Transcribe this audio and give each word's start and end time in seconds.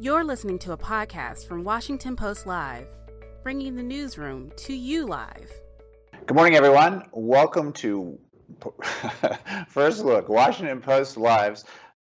You're 0.00 0.24
listening 0.24 0.58
to 0.60 0.72
a 0.72 0.78
podcast 0.78 1.46
from 1.46 1.62
Washington 1.62 2.16
Post 2.16 2.46
Live, 2.46 2.86
bringing 3.42 3.76
the 3.76 3.82
newsroom 3.82 4.50
to 4.56 4.72
you 4.72 5.04
live. 5.04 5.52
Good 6.24 6.34
morning, 6.34 6.56
everyone. 6.56 7.04
Welcome 7.12 7.74
to 7.74 8.18
First 9.68 10.02
Look, 10.02 10.30
Washington 10.30 10.80
Post 10.80 11.18
Live's 11.18 11.66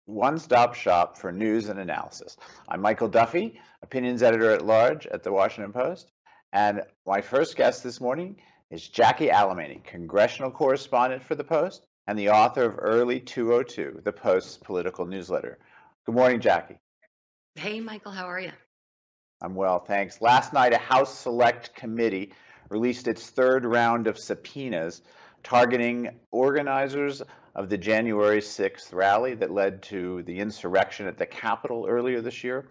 one 0.04 0.38
stop 0.38 0.74
shop 0.74 1.16
for 1.16 1.32
news 1.32 1.70
and 1.70 1.80
analysis. 1.80 2.36
I'm 2.68 2.82
Michael 2.82 3.08
Duffy, 3.08 3.58
opinions 3.80 4.22
editor 4.22 4.50
at 4.50 4.66
large 4.66 5.06
at 5.06 5.22
the 5.22 5.32
Washington 5.32 5.72
Post. 5.72 6.12
And 6.52 6.82
my 7.06 7.22
first 7.22 7.56
guest 7.56 7.82
this 7.82 8.02
morning 8.02 8.36
is 8.70 8.86
Jackie 8.86 9.28
Alemany, 9.28 9.82
congressional 9.82 10.50
correspondent 10.50 11.22
for 11.22 11.36
the 11.36 11.42
Post 11.42 11.86
and 12.06 12.18
the 12.18 12.28
author 12.28 12.64
of 12.64 12.76
Early 12.78 13.18
202, 13.18 14.02
the 14.04 14.12
Post's 14.12 14.58
political 14.58 15.06
newsletter. 15.06 15.56
Good 16.04 16.14
morning, 16.14 16.40
Jackie. 16.40 16.80
Hey, 17.58 17.80
Michael, 17.80 18.12
how 18.12 18.30
are 18.30 18.38
you? 18.38 18.52
I'm 19.42 19.56
well, 19.56 19.80
thanks. 19.80 20.20
Last 20.20 20.52
night, 20.52 20.72
a 20.72 20.78
House 20.78 21.12
Select 21.12 21.74
Committee 21.74 22.32
released 22.70 23.08
its 23.08 23.30
third 23.30 23.64
round 23.64 24.06
of 24.06 24.16
subpoenas 24.16 25.02
targeting 25.42 26.20
organizers 26.30 27.20
of 27.56 27.68
the 27.68 27.76
January 27.76 28.40
6th 28.40 28.94
rally 28.94 29.34
that 29.34 29.50
led 29.50 29.82
to 29.82 30.22
the 30.22 30.38
insurrection 30.38 31.08
at 31.08 31.18
the 31.18 31.26
Capitol 31.26 31.84
earlier 31.88 32.20
this 32.20 32.44
year. 32.44 32.68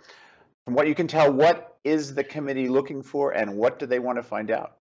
From 0.64 0.74
what 0.74 0.88
you 0.88 0.96
can 0.96 1.10
tell, 1.10 1.34
what 1.34 1.78
is 1.84 2.16
the 2.16 2.24
committee 2.24 2.70
looking 2.70 3.04
for 3.04 3.32
and 3.32 3.58
what 3.58 3.80
do 3.80 3.88
they 3.88 4.00
want 4.00 4.18
to 4.20 4.24
find 4.24 4.50
out? 4.50 4.77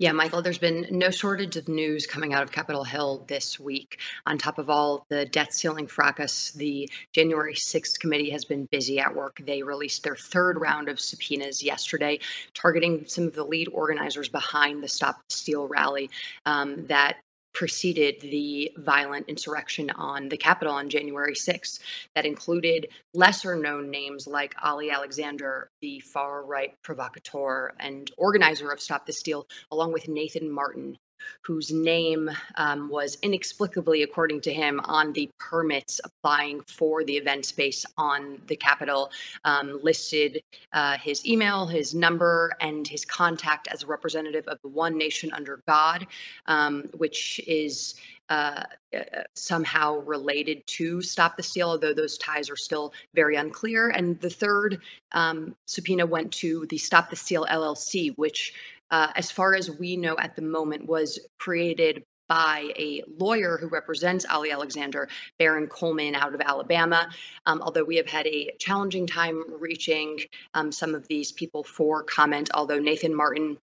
Yeah, 0.00 0.12
Michael, 0.12 0.42
there's 0.42 0.58
been 0.58 0.86
no 0.92 1.10
shortage 1.10 1.56
of 1.56 1.66
news 1.66 2.06
coming 2.06 2.32
out 2.32 2.44
of 2.44 2.52
Capitol 2.52 2.84
Hill 2.84 3.24
this 3.26 3.58
week. 3.58 3.98
On 4.24 4.38
top 4.38 4.58
of 4.58 4.70
all 4.70 5.04
the 5.08 5.26
debt 5.26 5.52
ceiling 5.52 5.88
fracas, 5.88 6.52
the 6.52 6.88
January 7.12 7.54
6th 7.54 7.98
committee 7.98 8.30
has 8.30 8.44
been 8.44 8.66
busy 8.66 9.00
at 9.00 9.16
work. 9.16 9.40
They 9.44 9.64
released 9.64 10.04
their 10.04 10.14
third 10.14 10.60
round 10.60 10.88
of 10.88 11.00
subpoenas 11.00 11.64
yesterday, 11.64 12.20
targeting 12.54 13.06
some 13.08 13.24
of 13.24 13.34
the 13.34 13.42
lead 13.42 13.70
organizers 13.72 14.28
behind 14.28 14.84
the 14.84 14.88
Stop 14.88 15.16
the 15.28 15.34
Steal 15.34 15.66
rally 15.66 16.10
um, 16.46 16.86
that 16.86 17.16
preceded 17.52 18.20
the 18.20 18.72
violent 18.76 19.28
insurrection 19.28 19.90
on 19.90 20.28
the 20.28 20.36
Capitol 20.36 20.74
on 20.74 20.90
January 20.90 21.34
6th 21.34 21.80
that 22.14 22.26
included 22.26 22.88
lesser 23.14 23.56
known 23.56 23.90
names 23.90 24.26
like 24.26 24.54
Ali 24.62 24.90
Alexander, 24.90 25.70
the 25.80 26.00
far 26.00 26.44
right 26.44 26.74
provocateur 26.82 27.72
and 27.80 28.10
organizer 28.16 28.70
of 28.70 28.80
Stop 28.80 29.06
the 29.06 29.12
Steal, 29.12 29.46
along 29.70 29.92
with 29.92 30.08
Nathan 30.08 30.50
Martin, 30.50 30.98
whose 31.42 31.72
name 31.72 32.30
um, 32.56 32.88
was 32.88 33.18
inexplicably, 33.22 34.02
according 34.02 34.40
to 34.42 34.52
him, 34.52 34.80
on 34.84 35.12
the 35.12 35.30
permits 35.38 36.00
applying 36.04 36.60
for 36.62 37.04
the 37.04 37.16
event 37.16 37.44
space 37.44 37.86
on 37.96 38.40
the 38.46 38.56
Capitol, 38.56 39.10
um, 39.44 39.80
listed 39.82 40.42
uh, 40.72 40.96
his 40.98 41.24
email, 41.26 41.66
his 41.66 41.94
number, 41.94 42.52
and 42.60 42.86
his 42.86 43.04
contact 43.04 43.68
as 43.68 43.82
a 43.82 43.86
representative 43.86 44.46
of 44.48 44.58
the 44.62 44.68
One 44.68 44.98
Nation 44.98 45.32
Under 45.32 45.62
God, 45.66 46.06
um, 46.46 46.84
which 46.96 47.40
is 47.46 47.94
uh, 48.28 48.64
uh, 48.94 49.00
somehow 49.34 50.00
related 50.00 50.66
to 50.66 51.00
Stop 51.00 51.36
the 51.36 51.42
Steal, 51.42 51.70
although 51.70 51.94
those 51.94 52.18
ties 52.18 52.50
are 52.50 52.56
still 52.56 52.92
very 53.14 53.36
unclear. 53.36 53.88
And 53.88 54.20
the 54.20 54.30
third 54.30 54.82
um, 55.12 55.56
subpoena 55.66 56.04
went 56.04 56.32
to 56.34 56.66
the 56.66 56.78
Stop 56.78 57.08
the 57.08 57.16
Steal 57.16 57.46
LLC, 57.46 58.14
which 58.16 58.52
uh, 58.90 59.12
as 59.14 59.30
far 59.30 59.54
as 59.54 59.70
we 59.70 59.96
know 59.96 60.16
at 60.18 60.36
the 60.36 60.42
moment, 60.42 60.86
was 60.86 61.18
created 61.38 62.04
by 62.28 62.70
a 62.76 63.02
lawyer 63.18 63.56
who 63.56 63.68
represents 63.68 64.26
Ali 64.28 64.50
Alexander, 64.50 65.08
Baron 65.38 65.66
Coleman 65.66 66.14
out 66.14 66.34
of 66.34 66.40
Alabama. 66.40 67.08
Um, 67.46 67.62
although 67.62 67.84
we 67.84 67.96
have 67.96 68.06
had 68.06 68.26
a 68.26 68.52
challenging 68.58 69.06
time 69.06 69.44
reaching 69.58 70.20
um, 70.54 70.70
some 70.70 70.94
of 70.94 71.08
these 71.08 71.32
people 71.32 71.64
for 71.64 72.02
comment, 72.02 72.50
although 72.52 72.78
Nathan 72.78 73.14
Martin 73.14 73.58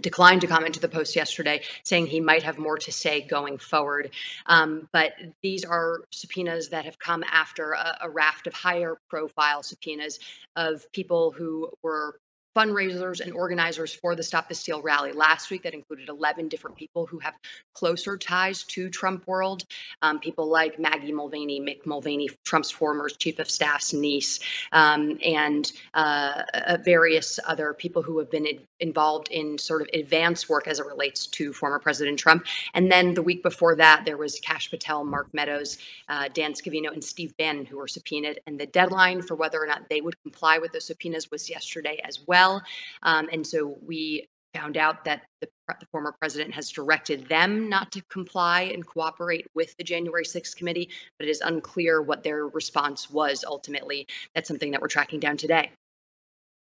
declined 0.00 0.40
to 0.40 0.46
comment 0.46 0.74
to 0.74 0.80
the 0.80 0.88
post 0.88 1.14
yesterday, 1.14 1.62
saying 1.84 2.06
he 2.06 2.20
might 2.20 2.42
have 2.42 2.58
more 2.58 2.78
to 2.78 2.90
say 2.90 3.20
going 3.20 3.58
forward. 3.58 4.10
Um, 4.46 4.88
but 4.92 5.12
these 5.42 5.64
are 5.64 6.00
subpoenas 6.10 6.70
that 6.70 6.84
have 6.84 6.98
come 6.98 7.24
after 7.30 7.72
a, 7.72 7.98
a 8.02 8.10
raft 8.10 8.46
of 8.46 8.54
higher 8.54 8.96
profile 9.08 9.62
subpoenas 9.62 10.18
of 10.56 10.90
people 10.92 11.30
who 11.30 11.70
were 11.82 12.18
fundraisers 12.54 13.20
and 13.20 13.32
organizers 13.32 13.92
for 13.92 14.14
the 14.14 14.22
Stop 14.22 14.48
the 14.48 14.54
Steal 14.54 14.80
rally 14.82 15.12
last 15.12 15.50
week 15.50 15.64
that 15.64 15.74
included 15.74 16.08
11 16.08 16.48
different 16.48 16.76
people 16.76 17.06
who 17.06 17.18
have 17.18 17.34
closer 17.74 18.16
ties 18.16 18.64
to 18.64 18.88
Trump 18.88 19.26
world. 19.26 19.64
Um, 20.02 20.20
people 20.20 20.46
like 20.46 20.78
Maggie 20.78 21.12
Mulvaney, 21.12 21.60
Mick 21.60 21.86
Mulvaney, 21.86 22.30
Trump's 22.44 22.70
former 22.70 23.08
chief 23.08 23.38
of 23.38 23.50
staff's 23.50 23.92
niece, 23.92 24.40
um, 24.72 25.18
and 25.24 25.70
uh, 25.92 26.44
various 26.84 27.40
other 27.44 27.74
people 27.74 28.02
who 28.02 28.18
have 28.18 28.30
been 28.30 28.46
involved 28.84 29.28
in 29.30 29.58
sort 29.58 29.82
of 29.82 29.88
advanced 29.92 30.48
work 30.48 30.68
as 30.68 30.78
it 30.78 30.86
relates 30.86 31.26
to 31.26 31.52
former 31.52 31.78
President 31.78 32.18
Trump. 32.18 32.46
And 32.74 32.92
then 32.92 33.14
the 33.14 33.22
week 33.22 33.42
before 33.42 33.76
that, 33.76 34.04
there 34.04 34.16
was 34.16 34.38
Kash 34.40 34.70
Patel, 34.70 35.04
Mark 35.04 35.28
Meadows, 35.32 35.78
uh, 36.08 36.28
Dan 36.32 36.52
Scavino, 36.52 36.92
and 36.92 37.02
Steve 37.02 37.36
Bannon 37.36 37.64
who 37.64 37.78
were 37.78 37.88
subpoenaed. 37.88 38.40
And 38.46 38.60
the 38.60 38.66
deadline 38.66 39.22
for 39.22 39.34
whether 39.34 39.60
or 39.60 39.66
not 39.66 39.88
they 39.88 40.00
would 40.00 40.20
comply 40.22 40.58
with 40.58 40.72
those 40.72 40.84
subpoenas 40.84 41.30
was 41.30 41.50
yesterday 41.50 42.00
as 42.04 42.20
well 42.26 42.34
well. 42.34 42.62
Um, 43.02 43.28
and 43.32 43.46
so 43.46 43.78
we 43.86 44.28
found 44.54 44.76
out 44.76 45.04
that 45.04 45.22
the, 45.40 45.48
the, 45.80 45.86
former 45.90 46.14
president 46.20 46.54
has 46.54 46.70
directed 46.70 47.28
them 47.28 47.68
not 47.68 47.90
to 47.92 48.02
comply 48.02 48.62
and 48.62 48.86
cooperate 48.86 49.46
with 49.54 49.76
the 49.76 49.84
January 49.84 50.24
6th 50.24 50.56
committee, 50.56 50.90
but 51.18 51.26
it 51.26 51.30
is 51.30 51.40
unclear 51.40 52.00
what 52.00 52.22
their 52.22 52.46
response 52.46 53.10
was 53.10 53.44
ultimately. 53.44 54.06
That's 54.34 54.46
something 54.46 54.70
that 54.72 54.80
we're 54.80 54.88
tracking 54.88 55.18
down 55.18 55.36
today. 55.36 55.72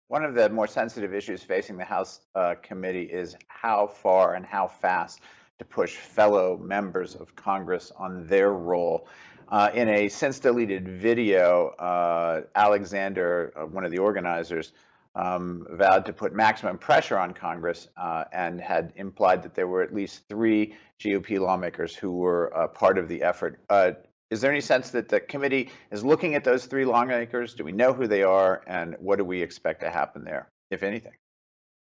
One 0.07 0.23
of 0.23 0.35
the 0.35 0.49
more 0.49 0.67
sensitive 0.67 1.15
issues 1.15 1.41
facing 1.41 1.77
the 1.77 1.83
House 1.83 2.19
uh, 2.35 2.55
committee 2.61 3.03
is 3.03 3.35
how 3.47 3.87
far 3.87 4.35
and 4.35 4.45
how 4.45 4.67
fast 4.67 5.21
to 5.57 5.65
push 5.65 5.95
fellow 5.95 6.57
members 6.57 7.15
of 7.15 7.35
Congress 7.35 7.91
on 7.97 8.27
their 8.27 8.53
role. 8.53 9.07
Uh, 9.49 9.71
in 9.73 9.89
a 9.89 10.07
since 10.07 10.37
deleted 10.37 10.87
video, 10.87 11.69
uh, 11.79 12.41
Alexander, 12.53 13.51
uh, 13.55 13.65
one 13.65 13.83
of 13.83 13.89
the 13.89 13.97
organizers, 13.97 14.73
um, 15.15 15.65
vowed 15.71 16.05
to 16.05 16.13
put 16.13 16.33
maximum 16.33 16.77
pressure 16.77 17.17
on 17.17 17.33
Congress 17.33 17.87
uh, 17.97 18.25
and 18.31 18.61
had 18.61 18.93
implied 18.97 19.41
that 19.41 19.55
there 19.55 19.67
were 19.67 19.81
at 19.81 19.93
least 19.93 20.27
three 20.29 20.75
GOP 20.99 21.39
lawmakers 21.39 21.95
who 21.95 22.11
were 22.11 22.55
uh, 22.55 22.67
part 22.67 22.99
of 22.99 23.07
the 23.07 23.23
effort. 23.23 23.59
Uh, 23.69 23.91
is 24.31 24.41
there 24.41 24.51
any 24.51 24.61
sense 24.61 24.89
that 24.91 25.09
the 25.09 25.19
committee 25.19 25.69
is 25.91 26.03
looking 26.03 26.35
at 26.35 26.43
those 26.43 26.65
three 26.65 26.85
lawmakers? 26.85 27.53
Do 27.53 27.63
we 27.63 27.71
know 27.71 27.93
who 27.93 28.07
they 28.07 28.23
are, 28.23 28.61
and 28.67 28.95
what 28.99 29.17
do 29.17 29.25
we 29.25 29.41
expect 29.41 29.81
to 29.81 29.89
happen 29.89 30.23
there, 30.23 30.49
if 30.71 30.83
anything? 30.83 31.13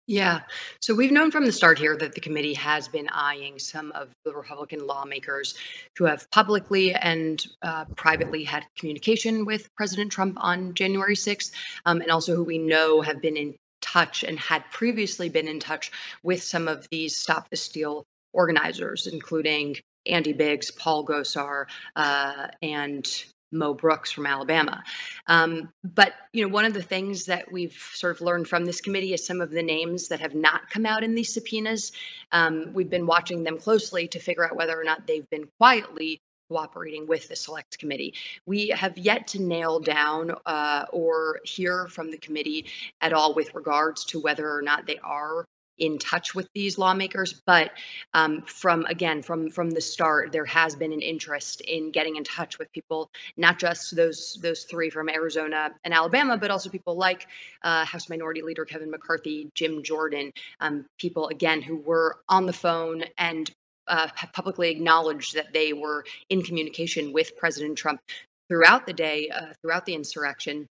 Yeah. 0.06 0.40
So 0.80 0.94
we've 0.94 1.12
known 1.12 1.30
from 1.30 1.46
the 1.46 1.52
start 1.52 1.78
here 1.78 1.96
that 1.96 2.14
the 2.14 2.20
committee 2.20 2.52
has 2.54 2.88
been 2.88 3.08
eyeing 3.08 3.58
some 3.58 3.90
of 3.92 4.10
the 4.26 4.34
Republican 4.34 4.86
lawmakers 4.86 5.54
who 5.96 6.04
have 6.04 6.30
publicly 6.30 6.92
and 6.92 7.42
uh, 7.62 7.86
privately 7.96 8.44
had 8.44 8.66
communication 8.76 9.46
with 9.46 9.74
President 9.76 10.12
Trump 10.12 10.36
on 10.38 10.74
January 10.74 11.16
6th, 11.16 11.52
um, 11.86 12.02
and 12.02 12.10
also 12.10 12.36
who 12.36 12.44
we 12.44 12.58
know 12.58 13.00
have 13.00 13.22
been 13.22 13.38
in 13.38 13.54
touch 13.80 14.24
and 14.24 14.38
had 14.38 14.64
previously 14.70 15.30
been 15.30 15.48
in 15.48 15.60
touch 15.60 15.90
with 16.22 16.42
some 16.42 16.68
of 16.68 16.86
these 16.90 17.16
Stop 17.16 17.48
the 17.48 17.56
Steal 17.56 18.04
organizers, 18.34 19.06
including 19.06 19.76
Andy 20.06 20.32
Biggs, 20.32 20.70
Paul 20.70 21.04
Gosar, 21.04 21.66
uh, 21.96 22.48
and 22.62 23.06
Mo 23.54 23.72
Brooks 23.72 24.10
from 24.10 24.26
Alabama. 24.26 24.82
Um, 25.26 25.70
but 25.82 26.12
you 26.32 26.42
know, 26.42 26.52
one 26.52 26.64
of 26.64 26.74
the 26.74 26.82
things 26.82 27.26
that 27.26 27.50
we've 27.52 27.78
sort 27.94 28.16
of 28.16 28.20
learned 28.20 28.48
from 28.48 28.64
this 28.64 28.80
committee 28.80 29.14
is 29.14 29.24
some 29.24 29.40
of 29.40 29.50
the 29.50 29.62
names 29.62 30.08
that 30.08 30.20
have 30.20 30.34
not 30.34 30.68
come 30.70 30.84
out 30.84 31.04
in 31.04 31.14
these 31.14 31.32
subpoenas. 31.32 31.92
Um, 32.32 32.72
we've 32.74 32.90
been 32.90 33.06
watching 33.06 33.44
them 33.44 33.58
closely 33.58 34.08
to 34.08 34.18
figure 34.18 34.44
out 34.44 34.56
whether 34.56 34.78
or 34.78 34.84
not 34.84 35.06
they've 35.06 35.28
been 35.30 35.48
quietly 35.58 36.20
cooperating 36.50 37.06
with 37.06 37.28
the 37.28 37.36
select 37.36 37.78
committee. 37.78 38.14
We 38.44 38.68
have 38.68 38.98
yet 38.98 39.28
to 39.28 39.42
nail 39.42 39.80
down 39.80 40.34
uh, 40.44 40.84
or 40.92 41.40
hear 41.44 41.88
from 41.88 42.10
the 42.10 42.18
committee 42.18 42.66
at 43.00 43.12
all 43.12 43.34
with 43.34 43.54
regards 43.54 44.04
to 44.06 44.20
whether 44.20 44.50
or 44.50 44.60
not 44.60 44.86
they 44.86 44.98
are 44.98 45.46
in 45.78 45.98
touch 45.98 46.34
with 46.34 46.48
these 46.54 46.78
lawmakers 46.78 47.40
but 47.46 47.70
um, 48.12 48.42
from 48.42 48.84
again 48.86 49.22
from 49.22 49.50
from 49.50 49.70
the 49.70 49.80
start 49.80 50.32
there 50.32 50.44
has 50.44 50.74
been 50.76 50.92
an 50.92 51.00
interest 51.00 51.60
in 51.60 51.90
getting 51.90 52.16
in 52.16 52.24
touch 52.24 52.58
with 52.58 52.70
people 52.72 53.10
not 53.36 53.58
just 53.58 53.94
those 53.96 54.38
those 54.42 54.64
three 54.64 54.90
from 54.90 55.08
arizona 55.08 55.70
and 55.84 55.92
alabama 55.92 56.36
but 56.36 56.50
also 56.50 56.70
people 56.70 56.96
like 56.96 57.26
uh, 57.62 57.84
house 57.84 58.08
minority 58.08 58.42
leader 58.42 58.64
kevin 58.64 58.90
mccarthy 58.90 59.50
jim 59.54 59.82
jordan 59.82 60.32
um, 60.60 60.86
people 60.98 61.28
again 61.28 61.60
who 61.60 61.76
were 61.76 62.16
on 62.28 62.46
the 62.46 62.52
phone 62.52 63.02
and 63.18 63.50
uh, 63.86 64.08
publicly 64.32 64.70
acknowledged 64.70 65.34
that 65.34 65.52
they 65.52 65.72
were 65.72 66.04
in 66.30 66.42
communication 66.42 67.12
with 67.12 67.36
president 67.36 67.76
trump 67.76 68.00
throughout 68.48 68.86
the 68.86 68.92
day 68.92 69.28
uh, 69.28 69.52
throughout 69.60 69.84
the 69.86 69.94
insurrection 69.94 70.66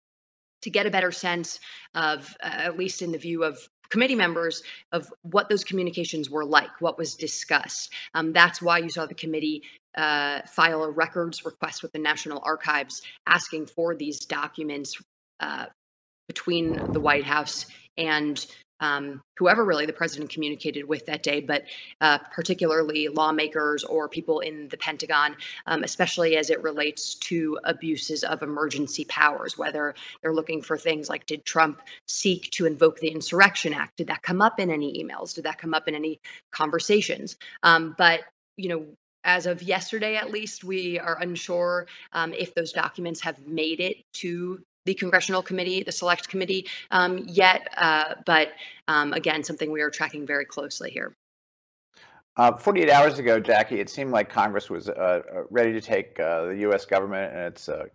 to 0.62 0.71
get 0.71 0.87
a 0.87 0.91
better 0.91 1.12
sense 1.12 1.61
of, 1.95 2.35
uh, 2.43 2.47
at 2.47 2.79
least 2.79 3.03
in 3.03 3.12
the 3.12 3.19
view 3.19 3.45
of 3.45 3.59
committee 3.90 4.14
members 4.14 4.62
of 4.93 5.12
what 5.23 5.49
those 5.49 5.64
communications 5.64 6.31
were 6.31 6.44
like, 6.44 6.81
what 6.81 6.99
was 6.99 7.14
discussed. 7.14 7.93
Um, 8.14 8.32
that's 8.32 8.61
why 8.61 8.79
you 8.79 8.90
saw 8.90 9.06
the 9.06 9.14
committee 9.14 9.62
uh, 9.96 10.43
file 10.46 10.85
a 10.85 10.90
records 10.90 11.44
request 11.44 11.82
with 11.82 11.93
the 11.93 11.99
National 11.99 12.40
Archives 12.44 13.02
asking 13.26 13.67
for 13.67 13.94
these 13.94 14.26
documents 14.26 15.00
uh, 15.40 15.67
between 16.29 16.93
the 16.93 17.00
White 17.00 17.25
House 17.25 17.67
and 17.96 18.46
um, 18.80 19.22
whoever 19.36 19.64
really 19.64 19.86
the 19.86 19.92
president 19.92 20.30
communicated 20.30 20.86
with 20.86 21.06
that 21.06 21.22
day, 21.22 21.40
but 21.40 21.64
uh, 22.00 22.19
particularly 22.32 23.08
lawmakers 23.08 23.84
or 23.84 24.08
people 24.08 24.40
in 24.40 24.69
the 24.69 24.76
Pentagon, 24.76 25.36
um, 25.66 25.84
especially 25.84 26.36
as 26.36 26.50
it 26.50 26.62
relates 26.62 27.14
to 27.16 27.58
abuses 27.64 28.25
of 28.25 28.42
emergency 28.42 29.04
powers, 29.04 29.56
whether 29.56 29.94
they're 30.22 30.34
looking 30.34 30.62
for 30.62 30.76
things 30.76 31.08
like 31.08 31.26
did 31.26 31.44
Trump 31.44 31.80
seek 32.06 32.50
to 32.52 32.66
invoke 32.66 33.00
the 33.00 33.08
Insurrection 33.08 33.72
Act? 33.72 33.96
Did 33.96 34.08
that 34.08 34.22
come 34.22 34.40
up 34.40 34.60
in 34.60 34.70
any 34.70 35.02
emails? 35.02 35.34
Did 35.34 35.44
that 35.44 35.58
come 35.58 35.75
up 35.75 35.88
in 35.88 35.94
any 35.94 36.20
conversations? 36.50 37.36
Um, 37.62 37.94
but, 37.96 38.20
you 38.56 38.69
know, 38.69 38.86
as 39.25 39.46
of 39.46 39.62
yesterday, 39.62 40.16
at 40.16 40.30
least, 40.30 40.64
we 40.64 40.98
are 40.98 41.19
unsure 41.20 41.86
um, 42.12 42.32
if 42.32 42.54
those 42.54 42.72
documents 42.72 43.20
have 43.20 43.46
made 43.46 43.80
it 43.80 43.98
to 44.14 44.62
the 44.84 44.94
congressional 44.94 45.42
committee, 45.42 45.82
the 45.82 45.92
select 45.92 46.28
committee 46.28 46.66
um, 46.90 47.25
yet, 47.26 47.69
uh, 47.76 48.14
but 48.26 48.52
um, 48.88 49.12
again, 49.12 49.44
something 49.44 49.70
we 49.70 49.82
are 49.82 49.90
tracking 49.90 50.26
very 50.26 50.44
closely 50.44 50.90
here. 50.90 51.14
Uh, 52.36 52.56
48 52.56 52.90
hours 52.90 53.19
ago, 53.19 53.40
Jackie, 53.40 53.80
it 53.80 53.90
seemed 53.90 54.12
like 54.12 54.30
Congress 54.30 54.70
was 54.70 54.88
uh, 54.88 54.92
uh 54.92 55.42
ready 55.50 55.72
to 55.72 55.80
take 55.80 56.19
uh, 56.20 56.46
the 56.46 56.56
U.S. 56.58 56.84
government 56.86 57.32
and 57.34 57.42
its 57.46 57.69
uh, 57.69 57.86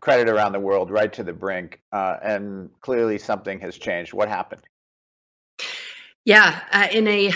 credit 0.00 0.28
around 0.28 0.52
the 0.52 0.60
world 0.60 0.90
right 0.90 1.12
to 1.12 1.22
the 1.22 1.32
brink, 1.32 1.80
and 1.92 2.68
clearly 2.80 3.16
something 3.16 3.60
has 3.60 3.78
changed. 3.78 4.12
What 4.12 4.28
happened? 4.28 4.62
Yeah, 6.24 6.88
in 6.90 7.06
a 7.06 7.30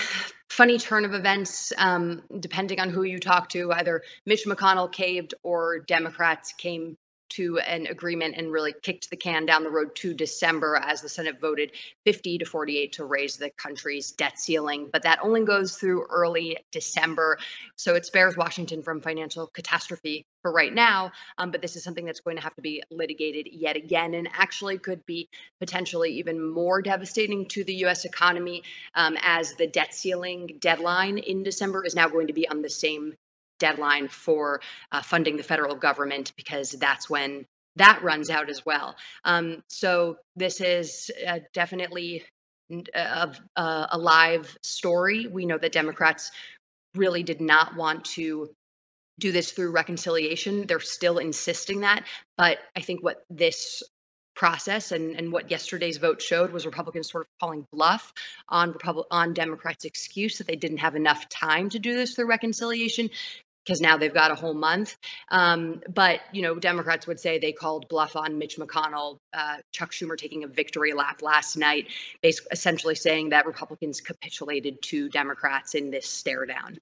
funny 0.49 0.79
turn 0.79 1.05
of 1.05 1.15
events, 1.15 1.73
um, 1.79 2.23
depending 2.41 2.81
on 2.81 2.91
who 2.91 3.05
you 3.05 3.21
talk 3.21 3.49
to, 3.51 3.73
either 3.73 4.03
Mitch 4.27 4.45
McConnell 4.45 4.91
caved 4.91 5.35
or 5.45 5.79
Democrats 5.79 6.53
came 6.53 6.99
to 7.31 7.59
an 7.59 7.87
agreement 7.87 8.35
and 8.37 8.53
really 8.53 8.75
kicked 8.83 9.11
the 9.11 9.17
can 9.17 9.47
down 9.47 9.65
the 9.65 9.71
road 9.71 9.95
to 9.97 10.15
December 10.15 10.81
as 10.83 11.01
the 11.01 11.09
Senate 11.09 11.41
voted 11.41 11.73
50 12.05 12.39
to 12.39 12.45
48 12.45 12.93
to 12.95 13.05
raise 13.05 13.37
the 13.37 13.51
country's 13.51 14.13
debt 14.13 14.39
ceiling. 14.39 14.89
But 14.93 15.03
that 15.03 15.21
only 15.23 15.45
goes 15.45 15.77
through 15.77 16.07
early 16.11 16.59
December. 16.73 17.39
So 17.77 17.95
it 17.95 18.07
spares 18.07 18.37
Washington 18.37 18.83
from 18.83 19.01
financial 19.01 19.47
catastrophe 19.47 20.27
for 20.43 20.53
right 20.53 20.73
now. 20.73 21.13
Um, 21.39 21.51
but 21.51 21.63
this 21.63 21.77
is 21.77 21.85
something 21.85 22.05
that's 22.05 22.21
going 22.21 22.37
to 22.37 22.43
have 22.43 22.55
to 22.57 22.63
be 22.63 22.83
litigated 22.91 23.49
yet 23.53 23.77
again 23.77 24.15
and 24.15 24.29
actually 24.33 24.79
could 24.79 25.05
be 25.07 25.29
potentially 25.59 26.15
even 26.19 26.43
more 26.43 26.83
devastating 26.83 27.47
to 27.49 27.65
the 27.65 27.75
US 27.87 28.05
economy 28.05 28.63
um, 28.95 29.17
as 29.23 29.55
the 29.55 29.67
debt 29.67 29.95
ceiling 29.95 30.59
deadline 30.61 31.19
in 31.19 31.43
December 31.43 31.85
is 31.85 31.95
now 31.95 32.09
going 32.09 32.29
to 32.29 32.33
be 32.33 32.49
on 32.49 32.63
the 32.63 32.71
same 32.71 33.15
deadline 33.61 34.09
for 34.09 34.61
uh, 34.91 35.03
funding 35.03 35.37
the 35.37 35.43
federal 35.45 35.77
government 35.77 36.33
because 36.37 36.73
that's 36.73 37.09
when 37.09 37.47
that 37.77 38.03
runs 38.03 38.31
out 38.31 38.51
as 38.51 38.67
well. 38.67 38.97
Um, 39.25 39.63
so 39.69 40.17
this 40.35 40.61
is 40.61 41.11
uh, 41.27 41.39
definitely 41.53 42.25
a, 42.95 43.35
a, 43.57 43.89
a 43.93 43.99
live 43.99 44.59
story. 44.63 45.27
We 45.27 45.47
know 45.47 45.59
that 45.59 45.73
Democrats 45.73 46.31
really 46.95 47.23
did 47.23 47.41
not 47.41 47.77
want 47.77 48.05
to 48.05 48.51
do 49.19 49.33
this 49.33 49.53
through 49.53 49.71
reconciliation. 49.71 50.67
They're 50.67 50.81
still 50.81 51.19
insisting 51.19 51.81
that. 51.81 52.05
But 52.37 52.59
I 52.75 52.81
think 52.81 53.03
what 53.03 53.23
this 53.29 53.83
process 54.35 54.93
and, 54.93 55.17
and 55.17 55.33
what 55.33 55.51
yesterday's 55.51 55.99
vote 55.99 56.23
showed 56.23 56.53
was 56.53 56.65
Republicans 56.65 57.11
sort 57.11 57.25
of 57.25 57.29
calling 57.41 57.67
bluff 57.73 58.13
on 58.49 58.73
Republic 58.73 59.07
on 59.11 59.35
Democrats' 59.35 59.85
excuse 59.85 60.39
that 60.39 60.47
they 60.47 60.57
didn't 60.57 60.79
have 60.79 60.97
enough 60.97 61.29
time 61.29 61.69
to 61.71 61.79
do 61.79 61.95
this 61.95 62.15
through 62.15 62.27
reconciliation 62.27 63.11
because 63.65 63.81
now 63.81 63.97
they've 63.97 64.15
got 64.15 64.31
a 64.31 64.35
whole 64.35 64.55
month. 64.55 64.97
Um, 65.31 65.83
but 65.89 66.21
you 66.33 66.43
know, 66.43 66.55
Democrats 66.57 67.07
would 67.07 67.21
say 67.21 67.39
they 67.39 67.53
called 67.53 67.89
bluff 67.89 68.17
on 68.17 68.39
Mitch 68.39 68.57
McConnell, 68.59 69.19
uh, 69.33 69.59
Chuck 69.73 69.93
Schumer 69.93 70.17
taking 70.17 70.45
a 70.45 70.47
victory 70.47 70.93
lap 70.93 71.23
last 71.23 71.57
night, 71.57 71.89
basically 72.23 72.51
essentially 72.53 72.95
saying 72.95 73.31
that 73.31 73.47
Republicans 73.47 74.01
capitulated 74.01 74.83
to 74.83 75.09
Democrats 75.09 75.75
in 75.75 75.91
this 75.91 76.09
stare 76.09 76.47
down. 76.47 76.79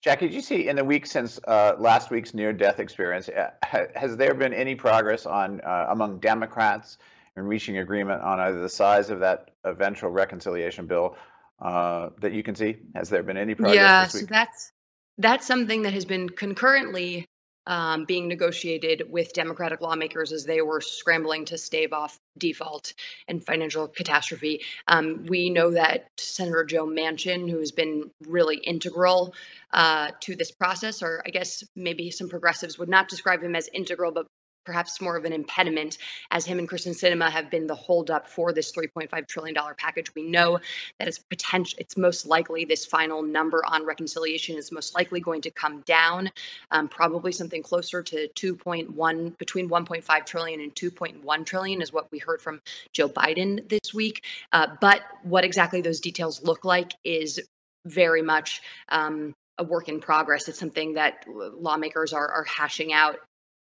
Jackie, 0.00 0.28
did 0.28 0.34
you 0.34 0.42
see 0.42 0.68
in 0.68 0.76
the 0.76 0.84
week 0.84 1.06
since 1.06 1.40
uh, 1.46 1.74
last 1.78 2.10
week's 2.10 2.32
near-death 2.32 2.78
experience, 2.78 3.28
uh, 3.28 3.50
has 3.94 4.16
there 4.16 4.32
been 4.32 4.54
any 4.54 4.76
progress 4.76 5.26
on 5.26 5.60
uh, 5.62 5.86
among 5.88 6.20
Democrats 6.20 6.98
in 7.36 7.42
reaching 7.42 7.78
agreement 7.78 8.22
on 8.22 8.38
either 8.38 8.60
the 8.60 8.68
size 8.68 9.10
of 9.10 9.20
that 9.20 9.50
eventual 9.64 10.10
reconciliation 10.10 10.86
bill 10.86 11.16
uh, 11.60 12.10
that 12.20 12.32
you 12.32 12.44
can 12.44 12.54
see? 12.54 12.76
Has 12.94 13.10
there 13.10 13.24
been 13.24 13.36
any 13.36 13.56
progress? 13.56 13.76
Yeah, 13.76 14.06
so 14.06 14.26
that's 14.26 14.72
that's 15.18 15.46
something 15.46 15.82
that 15.82 15.92
has 15.92 16.04
been 16.04 16.28
concurrently 16.28 17.26
um, 17.68 18.06
being 18.06 18.28
negotiated 18.28 19.02
with 19.10 19.34
Democratic 19.34 19.82
lawmakers 19.82 20.32
as 20.32 20.44
they 20.44 20.62
were 20.62 20.80
scrambling 20.80 21.44
to 21.44 21.58
stave 21.58 21.92
off 21.92 22.18
default 22.38 22.94
and 23.28 23.44
financial 23.44 23.86
catastrophe. 23.88 24.62
Um, 24.86 25.26
we 25.26 25.50
know 25.50 25.72
that 25.72 26.08
Senator 26.16 26.64
Joe 26.64 26.86
Manchin, 26.86 27.48
who 27.50 27.58
has 27.58 27.72
been 27.72 28.10
really 28.26 28.56
integral 28.56 29.34
uh, 29.70 30.12
to 30.20 30.34
this 30.34 30.50
process, 30.50 31.02
or 31.02 31.22
I 31.26 31.28
guess 31.28 31.62
maybe 31.76 32.10
some 32.10 32.30
progressives 32.30 32.78
would 32.78 32.88
not 32.88 33.08
describe 33.08 33.42
him 33.42 33.54
as 33.54 33.68
integral, 33.70 34.12
but 34.12 34.26
perhaps 34.68 35.00
more 35.00 35.16
of 35.16 35.24
an 35.24 35.32
impediment 35.32 35.96
as 36.30 36.44
him 36.44 36.58
and 36.58 36.68
Kyrsten 36.68 36.92
Sinema 36.92 37.30
have 37.30 37.50
been 37.50 37.66
the 37.66 37.74
holdup 37.74 38.28
for 38.28 38.52
this 38.52 38.70
$3.5 38.70 39.26
trillion 39.26 39.56
package. 39.78 40.14
We 40.14 40.24
know 40.24 40.58
that 40.98 41.08
it's 41.08 41.18
potential, 41.18 41.78
it's 41.80 41.96
most 41.96 42.26
likely 42.26 42.66
this 42.66 42.84
final 42.84 43.22
number 43.22 43.62
on 43.64 43.86
reconciliation 43.86 44.58
is 44.58 44.70
most 44.70 44.94
likely 44.94 45.20
going 45.20 45.40
to 45.40 45.50
come 45.50 45.80
down, 45.86 46.30
um, 46.70 46.86
probably 46.86 47.32
something 47.32 47.62
closer 47.62 48.02
to 48.02 48.28
2.1, 48.28 49.38
between 49.38 49.70
1.5 49.70 50.26
trillion 50.26 50.60
and 50.60 50.74
2.1 50.74 51.46
trillion 51.46 51.80
is 51.80 51.90
what 51.90 52.12
we 52.12 52.18
heard 52.18 52.42
from 52.42 52.60
Joe 52.92 53.08
Biden 53.08 53.66
this 53.70 53.94
week. 53.94 54.22
Uh, 54.52 54.66
but 54.82 55.00
what 55.22 55.44
exactly 55.44 55.80
those 55.80 56.00
details 56.00 56.42
look 56.42 56.66
like 56.66 56.92
is 57.04 57.40
very 57.86 58.20
much 58.20 58.60
um, 58.90 59.34
a 59.56 59.64
work 59.64 59.88
in 59.88 60.00
progress. 60.00 60.46
It's 60.46 60.58
something 60.58 60.92
that 60.94 61.24
lawmakers 61.26 62.12
are, 62.12 62.28
are 62.28 62.44
hashing 62.44 62.92
out 62.92 63.16